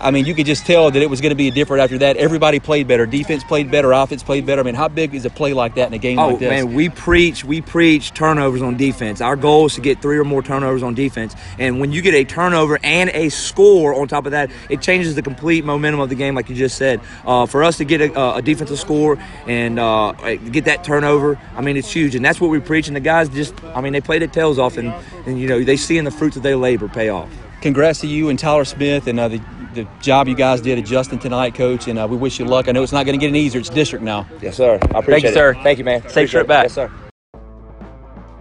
I 0.00 0.10
mean, 0.10 0.26
you 0.26 0.34
could 0.34 0.46
just 0.46 0.66
tell 0.66 0.90
that 0.90 1.02
it 1.02 1.08
was 1.08 1.20
going 1.20 1.30
to 1.30 1.36
be 1.36 1.50
different 1.50 1.82
after 1.82 1.98
that. 1.98 2.16
Everybody 2.16 2.60
played 2.60 2.86
better. 2.86 3.06
Defense 3.06 3.42
played 3.44 3.70
better. 3.70 3.92
Offense 3.92 4.22
played 4.22 4.44
better. 4.46 4.60
I 4.60 4.64
mean, 4.64 4.74
how 4.74 4.88
big 4.88 5.14
is 5.14 5.24
a 5.24 5.30
play 5.30 5.52
like 5.52 5.74
that 5.76 5.88
in 5.88 5.94
a 5.94 5.98
game 5.98 6.18
Oh 6.18 6.28
like 6.28 6.38
this? 6.38 6.48
man, 6.50 6.74
we 6.74 6.88
preach 6.88 7.44
we 7.44 7.60
preach 7.60 8.12
turnovers 8.12 8.62
on 8.62 8.76
defense. 8.76 9.20
Our 9.20 9.36
goal 9.36 9.66
is 9.66 9.74
to 9.74 9.80
get 9.80 10.02
three 10.02 10.18
or 10.18 10.24
more 10.24 10.42
turnovers 10.42 10.82
on 10.82 10.94
defense. 10.94 11.34
And 11.58 11.80
when 11.80 11.92
you 11.92 12.02
get 12.02 12.14
a 12.14 12.24
turnover 12.24 12.78
and 12.82 13.10
a 13.10 13.28
score 13.30 13.94
on 13.94 14.08
top 14.08 14.26
of 14.26 14.32
that, 14.32 14.50
it 14.68 14.82
changes 14.82 15.14
the 15.14 15.22
complete 15.22 15.64
momentum 15.64 16.00
of 16.00 16.08
the 16.08 16.14
game, 16.14 16.34
like 16.34 16.48
you 16.50 16.56
just 16.56 16.76
said. 16.76 17.00
Uh, 17.24 17.46
for 17.46 17.64
us 17.64 17.78
to 17.78 17.84
get 17.84 18.00
a, 18.00 18.34
a 18.36 18.42
defensive 18.42 18.78
score 18.78 19.18
and 19.46 19.78
uh, 19.78 20.12
get 20.52 20.66
that 20.66 20.84
turnover, 20.84 21.38
I 21.54 21.60
mean, 21.62 21.76
it's 21.76 21.90
huge. 21.90 22.14
And 22.14 22.24
that's 22.24 22.40
what 22.40 22.50
we 22.50 22.60
preach. 22.60 22.86
And 22.88 22.96
the 22.96 23.00
guys 23.00 23.28
just, 23.28 23.54
I 23.64 23.80
mean, 23.80 23.92
they 23.92 24.00
play 24.00 24.18
their 24.18 24.28
tails 24.28 24.58
off, 24.58 24.76
and, 24.76 24.92
and 25.26 25.40
you 25.40 25.48
know 25.48 25.62
they 25.64 25.76
see 25.76 25.96
in 25.98 26.04
the 26.04 26.10
fruits 26.10 26.36
of 26.36 26.42
their 26.42 26.56
labor 26.56 26.88
pay 26.88 27.08
off. 27.08 27.30
Congrats 27.66 27.98
to 27.98 28.06
you 28.06 28.28
and 28.28 28.38
Tyler 28.38 28.64
Smith 28.64 29.08
and 29.08 29.18
uh, 29.18 29.26
the, 29.26 29.40
the 29.74 29.88
job 30.00 30.28
you 30.28 30.36
guys 30.36 30.60
did 30.60 30.78
adjusting 30.78 31.18
tonight, 31.18 31.56
Coach. 31.56 31.88
And 31.88 31.98
uh, 31.98 32.06
we 32.08 32.16
wish 32.16 32.38
you 32.38 32.44
luck. 32.44 32.68
I 32.68 32.70
know 32.70 32.84
it's 32.84 32.92
not 32.92 33.06
going 33.06 33.18
to 33.18 33.20
get 33.20 33.26
any 33.26 33.40
easier. 33.40 33.60
It's 33.60 33.68
district 33.68 34.04
now. 34.04 34.24
Yes, 34.40 34.56
sir. 34.56 34.78
I 34.94 35.00
appreciate 35.00 35.00
it. 35.00 35.04
Thank 35.06 35.24
you, 35.24 35.32
sir. 35.32 35.54
Thank 35.64 35.78
you, 35.78 35.84
man. 35.84 36.08
Safe 36.08 36.30
trip 36.30 36.46
back. 36.46 36.66
Yes, 36.66 36.74
sir. 36.74 36.92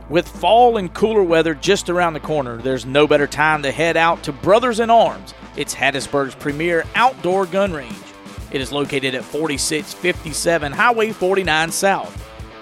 With 0.09 0.27
fall 0.27 0.77
and 0.77 0.93
cooler 0.93 1.23
weather 1.23 1.55
just 1.55 1.89
around 1.89 2.13
the 2.13 2.19
corner, 2.19 2.57
there's 2.57 2.85
no 2.85 3.07
better 3.07 3.25
time 3.25 3.63
to 3.63 3.71
head 3.71 3.97
out 3.97 4.21
to 4.25 4.31
Brothers 4.31 4.79
in 4.79 4.91
Arms. 4.91 5.33
It's 5.55 5.73
Hattiesburg's 5.73 6.35
premier 6.35 6.83
outdoor 6.93 7.47
gun 7.47 7.73
range. 7.73 7.95
It 8.51 8.61
is 8.61 8.71
located 8.71 9.15
at 9.15 9.23
4657 9.23 10.71
Highway 10.71 11.11
49 11.13 11.71
South. 11.71 12.15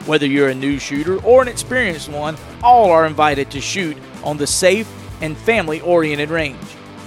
Whether 0.08 0.28
you're 0.28 0.48
a 0.48 0.56
new 0.56 0.80
shooter 0.80 1.22
or 1.24 1.42
an 1.42 1.50
experienced 1.50 2.08
one, 2.08 2.38
all 2.64 2.90
are 2.90 3.06
invited 3.06 3.52
to 3.52 3.60
shoot 3.60 3.98
on 4.24 4.38
the 4.38 4.48
safe 4.48 4.88
and 5.24 5.36
family 5.36 5.82
oriented 5.82 6.30
range. 6.30 6.60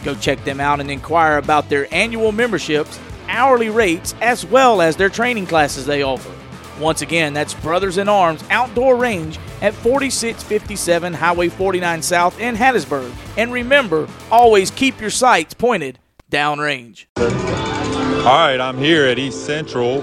Go 0.02 0.14
check 0.16 0.42
them 0.44 0.58
out 0.58 0.80
and 0.80 0.90
inquire 0.90 1.36
about 1.36 1.68
their 1.68 1.86
annual 1.94 2.32
memberships, 2.32 2.98
hourly 3.28 3.70
rates, 3.70 4.14
as 4.20 4.44
well 4.44 4.80
as 4.80 4.96
their 4.96 5.08
training 5.08 5.46
classes 5.46 5.86
they 5.86 6.02
offer. 6.02 6.32
Once 6.80 7.02
again, 7.02 7.32
that's 7.32 7.54
Brothers 7.54 7.98
in 7.98 8.08
Arms 8.08 8.42
Outdoor 8.50 8.96
Range 8.96 9.38
at 9.62 9.74
4657 9.74 11.12
Highway 11.14 11.48
49 11.48 12.02
South 12.02 12.40
in 12.40 12.54
Hattiesburg. 12.54 13.12
And 13.36 13.52
remember, 13.52 14.08
always 14.30 14.70
keep 14.70 15.00
your 15.00 15.10
sights 15.10 15.54
pointed 15.54 15.98
downrange. 16.30 17.06
All 17.16 18.32
right, 18.32 18.60
I'm 18.60 18.78
here 18.78 19.04
at 19.04 19.18
East 19.18 19.46
Central. 19.46 20.02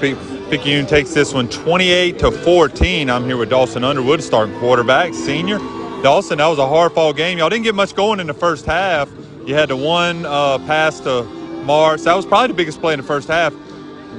Pic- 0.00 0.18
Picayune 0.50 0.86
takes 0.86 1.12
this 1.12 1.34
one 1.34 1.48
28 1.48 2.18
to 2.20 2.30
14. 2.30 3.10
I'm 3.10 3.24
here 3.24 3.36
with 3.36 3.50
Dawson 3.50 3.84
Underwood, 3.84 4.22
starting 4.22 4.58
quarterback, 4.58 5.12
senior. 5.12 5.58
Dawson, 6.02 6.38
that 6.38 6.46
was 6.46 6.60
a 6.60 6.66
hard 6.66 6.92
fall 6.92 7.12
game. 7.12 7.38
Y'all 7.38 7.48
didn't 7.48 7.64
get 7.64 7.74
much 7.74 7.94
going 7.94 8.20
in 8.20 8.28
the 8.28 8.34
first 8.34 8.66
half. 8.66 9.10
You 9.44 9.54
had 9.54 9.68
the 9.68 9.76
one 9.76 10.24
uh, 10.24 10.58
pass 10.58 11.00
to 11.00 11.24
Mars. 11.64 12.04
That 12.04 12.14
was 12.14 12.24
probably 12.24 12.48
the 12.48 12.54
biggest 12.54 12.80
play 12.80 12.94
in 12.94 13.00
the 13.00 13.06
first 13.06 13.26
half. 13.26 13.52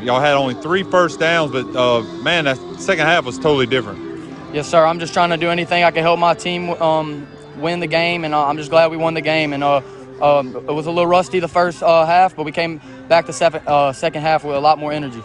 Y'all 0.02 0.20
had 0.20 0.34
only 0.34 0.56
three 0.56 0.84
first 0.84 1.22
downs, 1.22 1.52
but 1.52 1.66
uh, 1.76 2.02
man, 2.22 2.46
that 2.46 2.58
second 2.80 3.06
half 3.06 3.24
was 3.24 3.38
totally 3.38 3.66
different. 3.66 4.10
Yes, 4.54 4.68
sir. 4.68 4.86
I'm 4.86 5.00
just 5.00 5.14
trying 5.14 5.30
to 5.30 5.38
do 5.38 5.50
anything 5.50 5.84
I 5.84 5.92
can 5.92 6.04
help 6.04 6.20
my 6.20 6.34
team 6.34 6.70
um, 6.82 7.26
win 7.58 7.80
the 7.80 7.88
game, 7.88 8.26
and 8.26 8.34
uh, 8.34 8.46
I'm 8.46 8.58
just 8.58 8.70
glad 8.70 8.92
we 8.92 8.98
won 8.98 9.14
the 9.14 9.22
game. 9.22 9.54
And 9.54 9.64
uh, 9.64 9.82
um, 10.22 10.56
it 10.56 10.74
was 10.74 10.86
a 10.86 10.92
little 10.92 11.08
rusty 11.08 11.40
the 11.40 11.48
first 11.48 11.82
uh, 11.82 12.06
half, 12.06 12.36
but 12.36 12.44
we 12.44 12.52
came 12.52 12.82
back 13.08 13.26
the 13.26 13.34
second 13.34 13.66
uh, 13.68 13.94
second 13.94 14.22
half 14.22 14.44
with 14.44 14.56
a 14.56 14.60
lot 14.60 14.80
more 14.80 14.92
energy. 14.92 15.24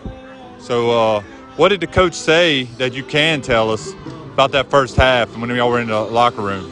So, 0.60 0.90
uh, 0.90 1.20
what 1.56 1.70
did 1.70 1.80
the 1.80 1.86
coach 1.88 2.14
say 2.14 2.64
that 2.78 2.92
you 2.92 3.02
can 3.02 3.42
tell 3.42 3.70
us 3.70 3.92
about 4.35 4.51
that 4.51 4.68
first 4.68 4.97
half 4.97 5.35
when 5.38 5.49
y'all 5.51 5.70
were 5.70 5.81
in 5.81 5.87
the 5.88 6.01
locker 6.01 6.42
room? 6.42 6.68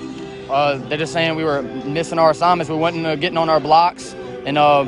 Uh, 0.51 0.77
they're 0.89 0.99
just 0.99 1.13
saying 1.13 1.37
we 1.37 1.45
were 1.45 1.63
missing 1.63 2.19
our 2.19 2.31
assignments. 2.33 2.69
We 2.69 2.77
wasn't 2.77 3.07
uh, 3.07 3.17
getting 3.17 3.39
on 3.39 3.49
our 3.49 3.61
blocks, 3.61 4.15
and 4.45 4.59
uh, 4.59 4.87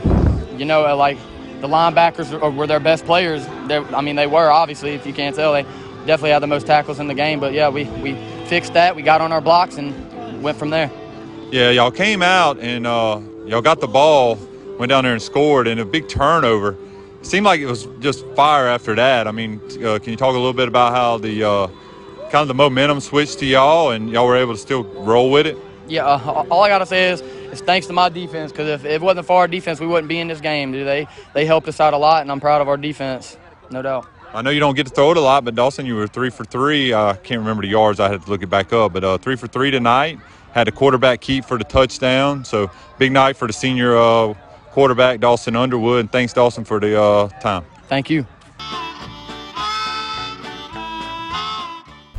you 0.57 0.65
know, 0.65 0.85
uh, 0.85 0.97
like 0.97 1.17
the 1.61 1.69
linebackers 1.69 2.39
were- 2.39 2.51
were 2.51 2.67
their 2.67 2.81
best 2.81 3.07
players. 3.07 3.47
They, 3.69 3.77
I 3.79 4.01
mean, 4.01 4.17
they 4.17 4.27
were 4.27 4.51
obviously. 4.51 4.91
If 4.91 5.07
you 5.07 5.13
can't 5.13 5.35
tell, 5.35 5.53
they 5.53 5.63
definitely 6.05 6.31
had 6.31 6.41
the 6.41 6.49
most 6.49 6.67
tackles 6.67 6.99
in 6.99 7.07
the 7.07 7.15
game. 7.15 7.39
But 7.39 7.53
yeah, 7.53 7.69
we 7.69 7.85
we 8.03 8.15
fixed 8.47 8.73
that. 8.75 8.97
We 8.97 9.03
got 9.03 9.21
on 9.21 9.31
our 9.33 9.41
blocks 9.41 9.77
and 9.79 10.43
went 10.43 10.59
from 10.59 10.71
there. 10.71 10.91
Yeah, 11.53 11.71
y'all 11.71 11.93
came 11.93 12.23
out 12.23 12.59
and 12.59 12.87
uh, 12.89 13.21
y'all 13.47 13.63
got 13.63 13.81
the 13.81 13.87
ball, 13.87 14.37
went 14.79 14.91
down 14.91 15.05
there 15.05 15.13
and 15.13 15.23
scored, 15.23 15.69
and 15.69 15.81
a 15.81 15.85
big 15.85 16.09
turnover. 16.09 16.77
It 17.21 17.27
Seemed 17.27 17.47
like 17.47 17.61
it 17.61 17.67
was 17.67 17.87
just 18.01 18.27
fire 18.35 18.67
after 18.67 18.95
that. 18.97 19.29
I 19.29 19.31
mean, 19.31 19.61
uh, 19.83 19.99
can 20.01 20.11
you 20.11 20.17
talk 20.17 20.31
a 20.35 20.39
little 20.39 20.53
bit 20.53 20.69
about 20.69 20.93
how 20.93 21.17
the 21.17 21.43
uh, 21.45 21.69
kind 22.35 22.42
of 22.42 22.49
the 22.49 22.55
momentum 22.55 22.99
switched 22.99 23.38
to 23.38 23.47
y'all 23.47 23.92
and 23.92 24.11
y'all 24.11 24.27
were 24.27 24.37
able 24.37 24.53
to 24.53 24.59
still 24.59 24.83
roll 24.83 25.31
with 25.31 25.47
it? 25.47 25.57
Yeah, 25.87 26.05
uh, 26.05 26.44
all 26.51 26.64
I 26.64 26.68
gotta 26.68 26.85
say 26.85 27.11
is, 27.11 27.20
is 27.20 27.61
thanks 27.61 27.87
to 27.87 27.92
my 27.92 28.09
defense. 28.09 28.51
Because 28.51 28.68
if 28.68 28.85
it 28.85 29.01
wasn't 29.01 29.29
for 29.29 29.37
our 29.37 29.47
defense, 29.47 29.79
we 29.79 29.87
wouldn't 29.87 30.09
be 30.09 30.18
in 30.18 30.27
this 30.27 30.40
game. 30.40 30.73
Dude. 30.73 30.85
They 30.85 31.07
they 31.33 31.47
helped 31.47 31.68
us 31.68 31.79
out 31.79 31.94
a 31.94 31.97
lot, 31.97 32.23
and 32.23 32.33
I'm 32.33 32.40
proud 32.40 32.61
of 32.61 32.66
our 32.66 32.77
defense, 32.77 33.37
no 33.70 33.83
doubt. 33.83 34.09
I 34.33 34.42
know 34.42 34.51
you 34.51 34.59
don't 34.59 34.75
get 34.75 34.88
to 34.88 34.92
throw 34.92 35.12
it 35.12 35.16
a 35.16 35.20
lot, 35.20 35.44
but 35.44 35.55
Dawson, 35.55 35.87
you 35.87 35.94
were 35.94 36.09
three 36.09 36.29
for 36.29 36.44
three. 36.44 36.92
I 36.92 37.14
can't 37.23 37.38
remember 37.38 37.62
the 37.62 37.68
yards. 37.68 38.01
I 38.01 38.09
had 38.09 38.23
to 38.23 38.29
look 38.29 38.42
it 38.42 38.51
back 38.51 38.73
up, 38.73 38.94
but 38.94 39.05
uh, 39.05 39.16
three 39.18 39.37
for 39.37 39.47
three 39.47 39.70
tonight. 39.70 40.18
Had 40.55 40.66
a 40.66 40.73
quarterback 40.73 41.20
keep 41.20 41.44
for 41.44 41.57
the 41.57 41.62
touchdown. 41.62 42.44
So 42.44 42.68
big 42.99 43.12
night 43.12 43.37
for 43.37 43.47
the 43.47 43.55
senior 43.55 43.97
uh, 43.97 44.35
quarterback 44.73 45.20
Dawson 45.20 45.55
Underwood. 45.55 46.01
And 46.01 46.11
thanks 46.11 46.33
Dawson 46.33 46.64
for 46.64 46.81
the 46.81 47.01
uh, 47.01 47.29
time. 47.38 47.64
Thank 47.87 48.11
you. 48.11 48.27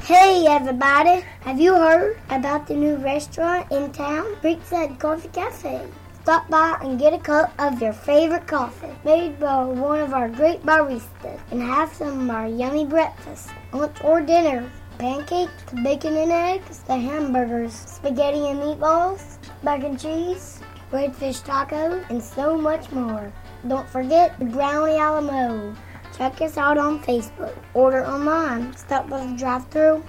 Hey 0.05 0.45
everybody, 0.45 1.25
have 1.41 1.59
you 1.59 1.73
heard 1.73 2.19
about 2.29 2.67
the 2.67 2.75
new 2.75 2.97
restaurant 2.97 3.71
in 3.71 3.91
town, 3.91 4.35
Creekside 4.35 4.99
Coffee 4.99 5.29
Cafe? 5.29 5.81
Stop 6.21 6.47
by 6.47 6.77
and 6.81 6.99
get 6.99 7.13
a 7.13 7.17
cup 7.17 7.51
of 7.57 7.81
your 7.81 7.91
favorite 7.91 8.45
coffee 8.45 8.93
made 9.03 9.39
by 9.39 9.65
one 9.65 10.01
of 10.01 10.13
our 10.13 10.29
great 10.29 10.61
baristas 10.61 11.39
and 11.49 11.59
have 11.59 11.91
some 11.91 12.29
of 12.29 12.35
our 12.35 12.47
yummy 12.47 12.85
breakfast, 12.85 13.49
lunch 13.73 13.97
or 14.03 14.21
dinner. 14.21 14.69
Pancakes, 14.99 15.73
bacon 15.83 16.15
and 16.17 16.31
eggs, 16.31 16.83
the 16.83 16.95
hamburgers, 16.95 17.73
spaghetti 17.73 18.45
and 18.45 18.59
meatballs, 18.59 19.39
mac 19.63 19.83
and 19.83 19.99
cheese, 19.99 20.61
redfish 20.91 21.41
tacos, 21.41 22.07
and 22.11 22.21
so 22.21 22.55
much 22.55 22.91
more. 22.91 23.33
Don't 23.67 23.89
forget 23.89 24.37
the 24.37 24.45
brownie 24.45 24.99
a 24.99 25.13
la 25.13 25.21
mode. 25.21 25.75
Check 26.17 26.41
us 26.41 26.57
out 26.57 26.77
on 26.77 26.99
Facebook. 27.01 27.53
Order 27.73 28.05
online. 28.05 28.75
Stop 28.77 29.09
by 29.09 29.25
the 29.25 29.35
drive 29.35 29.67
through 29.69 30.03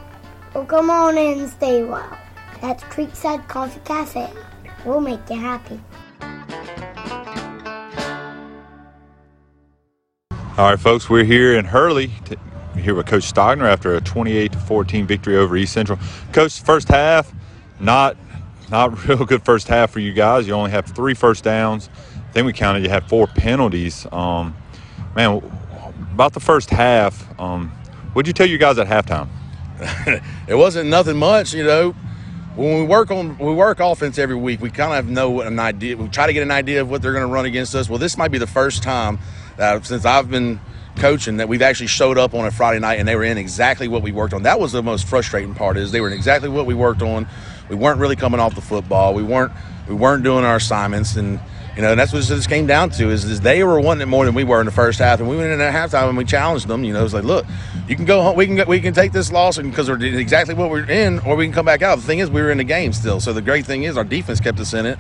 or 0.55 0.65
come 0.65 0.89
on 0.89 1.19
in 1.19 1.41
and 1.41 1.51
stay 1.51 1.83
a 1.83 1.87
while. 1.87 2.19
That's 2.61 2.83
Creekside 2.85 3.47
Coffee 3.49 3.81
Cafe. 3.85 4.33
We'll 4.85 5.01
make 5.01 5.29
you 5.29 5.37
happy. 5.37 5.81
All 10.59 10.71
right, 10.71 10.81
folks, 10.81 11.11
we're 11.11 11.25
here 11.25 11.59
in 11.59 11.65
Hurley. 11.67 12.11
To, 12.27 12.39
here 12.81 12.95
with 12.95 13.07
Coach 13.07 13.33
Stogner 13.33 13.65
after 13.71 13.97
a 13.97 14.01
28 14.01 14.53
to 14.53 14.59
14 14.59 15.07
victory 15.07 15.37
over 15.37 15.57
East 15.57 15.73
Central. 15.73 15.99
Coach, 16.33 16.61
first 16.61 16.89
half, 16.89 17.33
not 17.81 18.17
not 18.71 19.05
real 19.09 19.25
good 19.25 19.45
first 19.45 19.69
half 19.69 19.91
for 19.91 20.01
you 20.01 20.13
guys. 20.13 20.47
You 20.47 20.55
only 20.55 20.71
have 20.71 20.87
three 20.87 21.15
first 21.15 21.45
downs. 21.45 21.91
I 22.15 22.33
think 22.33 22.47
we 22.47 22.53
counted 22.53 22.85
you 22.85 22.91
had 22.91 23.09
four 23.09 23.27
penalties. 23.27 24.07
Um, 24.13 24.57
man, 25.15 25.43
about 26.17 26.33
the 26.33 26.41
first 26.41 26.71
half, 26.71 27.29
um, 27.39 27.69
what'd 28.15 28.27
you 28.27 28.33
tell 28.33 28.47
you 28.47 28.57
guys 28.57 28.79
at 28.79 28.87
halftime? 28.87 29.29
it 30.49 30.55
wasn't 30.55 30.89
nothing 30.89 31.19
much, 31.19 31.53
you 31.53 31.63
know. 31.63 31.93
when 32.55 32.79
we 32.79 32.85
work 32.85 33.11
on 33.11 33.37
we 33.37 33.53
work 33.53 33.81
offense 33.81 34.17
every 34.17 34.35
week, 34.35 34.63
we 34.63 34.71
kind 34.71 34.95
of 34.95 35.11
know 35.11 35.29
what 35.29 35.47
an 35.47 35.59
idea. 35.59 35.95
We 35.95 36.09
try 36.09 36.27
to 36.27 36.33
get 36.33 36.43
an 36.43 36.51
idea 36.51 36.81
of 36.81 36.89
what 36.89 37.03
they're 37.03 37.13
going 37.13 37.27
to 37.27 37.31
run 37.31 37.45
against 37.45 37.75
us. 37.75 37.91
Well, 37.91 37.99
this 37.99 38.17
might 38.17 38.31
be 38.31 38.39
the 38.39 38.47
first 38.47 38.83
time 38.83 39.19
that 39.59 39.85
since 39.85 40.07
I've 40.07 40.31
been 40.31 40.59
coaching 40.97 41.37
that 41.37 41.51
we've 41.51 41.61
actually 41.61 41.89
showed 41.89 42.17
up 42.17 42.33
on 42.33 42.47
a 42.47 42.51
Friday 42.51 42.81
night 42.81 42.99
and 42.99 43.07
they 43.07 43.15
were 43.15 43.25
in 43.25 43.37
exactly 43.37 43.87
what 43.87 44.01
we 44.01 44.11
worked 44.11 44.33
on. 44.33 44.45
That 44.45 44.59
was 44.59 44.73
the 44.73 44.83
most 44.83 45.07
frustrating 45.07 45.55
part 45.55 45.77
is 45.77 45.93
they 45.93 46.01
were 46.01 46.07
in 46.07 46.15
exactly 46.15 46.49
what 46.49 46.65
we 46.65 46.73
worked 46.73 47.03
on. 47.03 47.29
We 47.69 47.77
weren't 47.77 48.01
really 48.01 48.17
coming 48.17 48.41
off 48.41 48.55
the 48.55 48.63
football. 48.63 49.13
We 49.13 49.23
weren't 49.23 49.53
we 49.87 49.95
weren't 49.95 50.23
doing 50.23 50.47
our 50.47 50.57
assignments 50.57 51.17
and 51.17 51.39
you 51.77 51.83
know, 51.83 51.91
and 51.91 52.01
that's 52.01 52.11
what 52.11 52.25
this 52.25 52.47
came 52.47 52.67
down 52.67 52.89
to 52.91 53.11
is, 53.11 53.25
is 53.25 53.43
they 53.43 53.63
were 53.63 53.79
wanting 53.79 54.03
it 54.03 54.07
more 54.07 54.25
than 54.25 54.35
we 54.35 54.45
were 54.45 54.61
in 54.61 54.67
the 54.67 54.73
first 54.73 54.99
half, 54.99 55.21
and 55.21 55.29
we 55.29 55.37
went 55.37 55.51
in 55.51 55.61
at 55.61 55.75
halftime 55.75 56.09
and 56.09 56.17
we 56.17 56.25
challenged 56.25 56.67
them. 56.67 56.85
You 56.85 56.95
know, 56.95 57.05
it's 57.05 57.13
like, 57.13 57.25
look, 57.25 57.45
you 57.87 57.95
can 57.95 58.07
go 58.07 58.23
home, 58.23 58.35
we 58.35 58.47
can 58.47 58.67
we 58.67 58.81
can 58.81 58.95
take 58.95 59.13
this 59.13 59.31
loss 59.31 59.59
because 59.59 59.91
we're 59.91 60.03
exactly 60.03 60.55
what 60.55 60.71
we're 60.71 60.89
in, 60.89 61.19
or 61.21 61.37
we 61.37 61.45
can 61.45 61.53
come 61.53 61.67
back 61.67 61.83
out. 61.83 61.97
The 61.97 62.07
thing 62.07 62.21
is, 62.21 62.31
we 62.31 62.41
were 62.41 62.51
in 62.51 62.59
the 62.59 62.65
game 62.65 62.95
still. 62.95 63.21
So 63.21 63.35
the 63.35 63.43
great 63.43 63.67
thing 63.67 63.83
is, 63.83 63.99
our 63.99 64.05
defense 64.05 64.41
kept 64.41 64.59
us 64.59 64.73
in 64.73 64.87
it, 64.87 64.99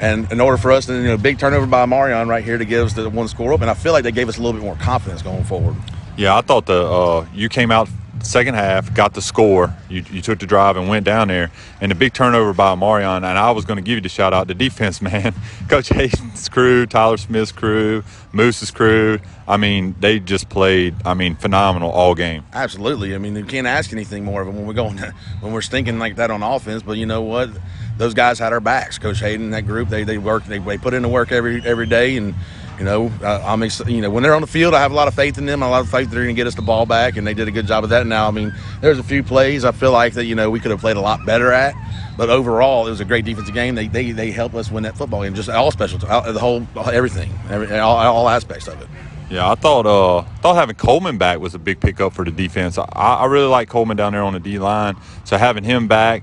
and 0.00 0.30
in 0.32 0.40
order 0.40 0.56
for 0.56 0.72
us 0.72 0.86
to, 0.86 0.94
you 0.94 1.08
know, 1.08 1.18
big 1.18 1.38
turnover 1.38 1.66
by 1.66 1.84
Marion 1.84 2.28
right 2.28 2.42
here 2.42 2.56
to 2.56 2.64
give 2.64 2.86
us 2.86 2.94
the 2.94 3.10
one 3.10 3.28
score 3.28 3.52
up, 3.52 3.60
and 3.60 3.68
I 3.68 3.74
feel 3.74 3.92
like 3.92 4.04
they 4.04 4.12
gave 4.12 4.30
us 4.30 4.38
a 4.38 4.42
little 4.42 4.58
bit 4.58 4.64
more 4.64 4.76
confidence 4.76 5.20
going 5.20 5.44
forward. 5.44 5.76
Yeah, 6.16 6.34
I 6.34 6.40
thought 6.40 6.64
the 6.64 6.82
uh, 6.82 7.26
you 7.34 7.50
came 7.50 7.70
out 7.70 7.90
second 8.22 8.54
half, 8.54 8.92
got 8.94 9.14
the 9.14 9.22
score. 9.22 9.74
You, 9.88 10.04
you 10.10 10.22
took 10.22 10.38
the 10.38 10.46
drive 10.46 10.76
and 10.76 10.88
went 10.88 11.04
down 11.04 11.28
there, 11.28 11.50
and 11.80 11.90
the 11.90 11.94
big 11.94 12.12
turnover 12.12 12.52
by 12.52 12.74
Marion. 12.74 13.24
And 13.24 13.38
I 13.38 13.50
was 13.50 13.64
going 13.64 13.76
to 13.76 13.82
give 13.82 13.96
you 13.96 14.00
the 14.00 14.08
shout 14.08 14.32
out. 14.32 14.46
The 14.48 14.54
defense, 14.54 15.00
man, 15.06 15.34
Coach 15.68 15.88
Hayden's 15.88 16.48
crew, 16.48 16.86
Tyler 16.86 17.16
Smith's 17.16 17.52
crew, 17.52 18.02
Moose's 18.32 18.70
crew. 18.70 19.18
I 19.48 19.56
mean, 19.56 19.94
they 20.00 20.18
just 20.20 20.48
played. 20.48 20.94
I 21.04 21.14
mean, 21.14 21.36
phenomenal 21.36 21.90
all 21.90 22.14
game. 22.14 22.44
Absolutely. 22.52 23.14
I 23.14 23.18
mean, 23.18 23.36
you 23.36 23.44
can't 23.44 23.66
ask 23.66 23.92
anything 23.92 24.24
more 24.24 24.40
of 24.40 24.46
them 24.46 24.56
when 24.56 24.66
we're 24.66 24.74
going 24.74 24.98
when 25.40 25.52
we're 25.52 25.62
stinking 25.62 25.98
like 25.98 26.16
that 26.16 26.30
on 26.30 26.42
offense. 26.42 26.82
But 26.82 26.98
you 26.98 27.06
know 27.06 27.22
what? 27.22 27.50
Those 27.98 28.14
guys 28.14 28.38
had 28.38 28.52
our 28.52 28.60
backs. 28.60 28.98
Coach 28.98 29.20
Hayden, 29.20 29.50
that 29.50 29.66
group, 29.66 29.88
they 29.88 30.04
they 30.04 30.18
work. 30.18 30.44
They, 30.44 30.58
they 30.58 30.78
put 30.78 30.94
in 30.94 31.02
the 31.02 31.08
work 31.08 31.32
every 31.32 31.62
every 31.64 31.86
day 31.86 32.16
and 32.16 32.34
you 32.78 32.84
know, 32.84 33.10
I'm 33.22 33.62
you 33.62 34.02
know 34.02 34.10
when 34.10 34.22
they're 34.22 34.34
on 34.34 34.42
the 34.42 34.46
field, 34.46 34.74
I 34.74 34.80
have 34.80 34.92
a 34.92 34.94
lot 34.94 35.08
of 35.08 35.14
faith 35.14 35.38
in 35.38 35.46
them. 35.46 35.62
A 35.62 35.68
lot 35.68 35.80
of 35.80 35.88
faith 35.88 36.10
they're 36.10 36.22
going 36.22 36.34
to 36.34 36.38
get 36.38 36.46
us 36.46 36.54
the 36.54 36.62
ball 36.62 36.84
back, 36.84 37.16
and 37.16 37.26
they 37.26 37.32
did 37.32 37.48
a 37.48 37.50
good 37.50 37.66
job 37.66 37.84
of 37.84 37.90
that. 37.90 38.06
Now, 38.06 38.28
I 38.28 38.30
mean, 38.30 38.54
there's 38.80 38.98
a 38.98 39.02
few 39.02 39.22
plays 39.22 39.64
I 39.64 39.72
feel 39.72 39.92
like 39.92 40.14
that 40.14 40.26
you 40.26 40.34
know 40.34 40.50
we 40.50 40.60
could 40.60 40.70
have 40.70 40.80
played 40.80 40.96
a 40.96 41.00
lot 41.00 41.24
better 41.24 41.52
at, 41.52 41.74
but 42.16 42.28
overall, 42.28 42.86
it 42.86 42.90
was 42.90 43.00
a 43.00 43.04
great 43.04 43.24
defensive 43.24 43.54
game. 43.54 43.74
They 43.74 43.88
they 43.88 44.12
they 44.12 44.30
help 44.30 44.54
us 44.54 44.70
win 44.70 44.82
that 44.82 44.96
football 44.96 45.22
game, 45.22 45.34
just 45.34 45.48
all 45.48 45.70
special, 45.70 45.98
the 45.98 46.38
whole 46.38 46.66
everything, 46.92 47.32
every, 47.48 47.78
all, 47.78 47.96
all 47.96 48.28
aspects 48.28 48.68
of 48.68 48.80
it. 48.82 48.88
Yeah, 49.30 49.50
I 49.50 49.54
thought 49.56 49.86
uh, 49.86 50.22
thought 50.40 50.54
having 50.54 50.76
Coleman 50.76 51.18
back 51.18 51.40
was 51.40 51.54
a 51.54 51.58
big 51.58 51.80
pickup 51.80 52.12
for 52.12 52.24
the 52.24 52.30
defense. 52.30 52.78
I, 52.78 52.84
I 52.92 53.26
really 53.26 53.48
like 53.48 53.68
Coleman 53.68 53.96
down 53.96 54.12
there 54.12 54.22
on 54.22 54.34
the 54.34 54.40
D 54.40 54.58
line, 54.58 54.96
so 55.24 55.36
having 55.36 55.64
him 55.64 55.88
back 55.88 56.22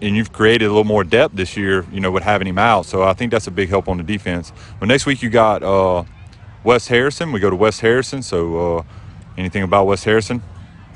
and 0.00 0.16
you've 0.16 0.32
created 0.32 0.66
a 0.66 0.68
little 0.68 0.84
more 0.84 1.04
depth 1.04 1.34
this 1.34 1.56
year, 1.56 1.84
you 1.92 2.00
know, 2.00 2.10
with 2.10 2.22
having 2.22 2.46
him 2.46 2.58
out. 2.58 2.86
So 2.86 3.02
I 3.02 3.12
think 3.12 3.30
that's 3.30 3.46
a 3.46 3.50
big 3.50 3.68
help 3.68 3.88
on 3.88 3.96
the 3.98 4.02
defense. 4.02 4.52
But 4.78 4.86
next 4.86 5.06
week 5.06 5.22
you 5.22 5.30
got 5.30 5.62
uh, 5.62 6.04
West 6.64 6.88
Harrison. 6.88 7.32
We 7.32 7.40
go 7.40 7.50
to 7.50 7.56
Wes 7.56 7.80
Harrison. 7.80 8.22
So 8.22 8.78
uh, 8.78 8.82
anything 9.36 9.62
about 9.62 9.86
Wes 9.86 10.04
Harrison? 10.04 10.42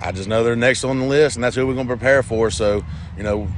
I 0.00 0.12
just 0.12 0.28
know 0.28 0.42
they're 0.42 0.56
next 0.56 0.84
on 0.84 0.98
the 0.98 1.04
list, 1.04 1.36
and 1.36 1.44
that's 1.44 1.56
who 1.56 1.66
we're 1.66 1.74
going 1.74 1.86
to 1.86 1.94
prepare 1.94 2.22
for. 2.22 2.50
So 2.50 2.82
you 3.16 3.22
know, 3.22 3.48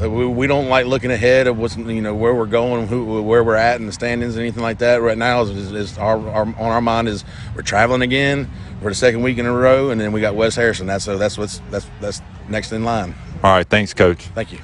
we, 0.00 0.26
we 0.26 0.46
don't 0.46 0.68
like 0.68 0.86
looking 0.86 1.10
ahead 1.10 1.48
of 1.48 1.58
what's 1.58 1.76
you 1.76 2.00
know 2.00 2.14
where 2.14 2.34
we're 2.34 2.46
going, 2.46 2.86
who, 2.86 3.20
where 3.22 3.42
we're 3.42 3.56
at 3.56 3.80
in 3.80 3.86
the 3.86 3.92
standings, 3.92 4.36
anything 4.36 4.62
like 4.62 4.78
that. 4.78 5.02
Right 5.02 5.18
now, 5.18 5.42
is, 5.42 5.72
is 5.72 5.98
our, 5.98 6.18
our, 6.28 6.42
on 6.46 6.56
our 6.56 6.80
mind 6.80 7.08
is 7.08 7.24
we're 7.54 7.62
traveling 7.62 8.02
again 8.02 8.48
for 8.80 8.90
the 8.90 8.94
second 8.94 9.22
week 9.22 9.38
in 9.38 9.46
a 9.46 9.52
row, 9.52 9.90
and 9.90 10.00
then 10.00 10.12
we 10.12 10.20
got 10.20 10.36
Wes 10.36 10.54
Harrison. 10.54 10.86
That's 10.86 11.04
so 11.04 11.18
that's 11.18 11.36
what's 11.36 11.60
that's 11.70 11.88
that's 12.00 12.22
next 12.48 12.70
in 12.72 12.84
line. 12.84 13.14
All 13.44 13.52
right, 13.52 13.66
thanks, 13.66 13.94
Coach. 13.94 14.22
Thank 14.34 14.52
you. 14.52 14.58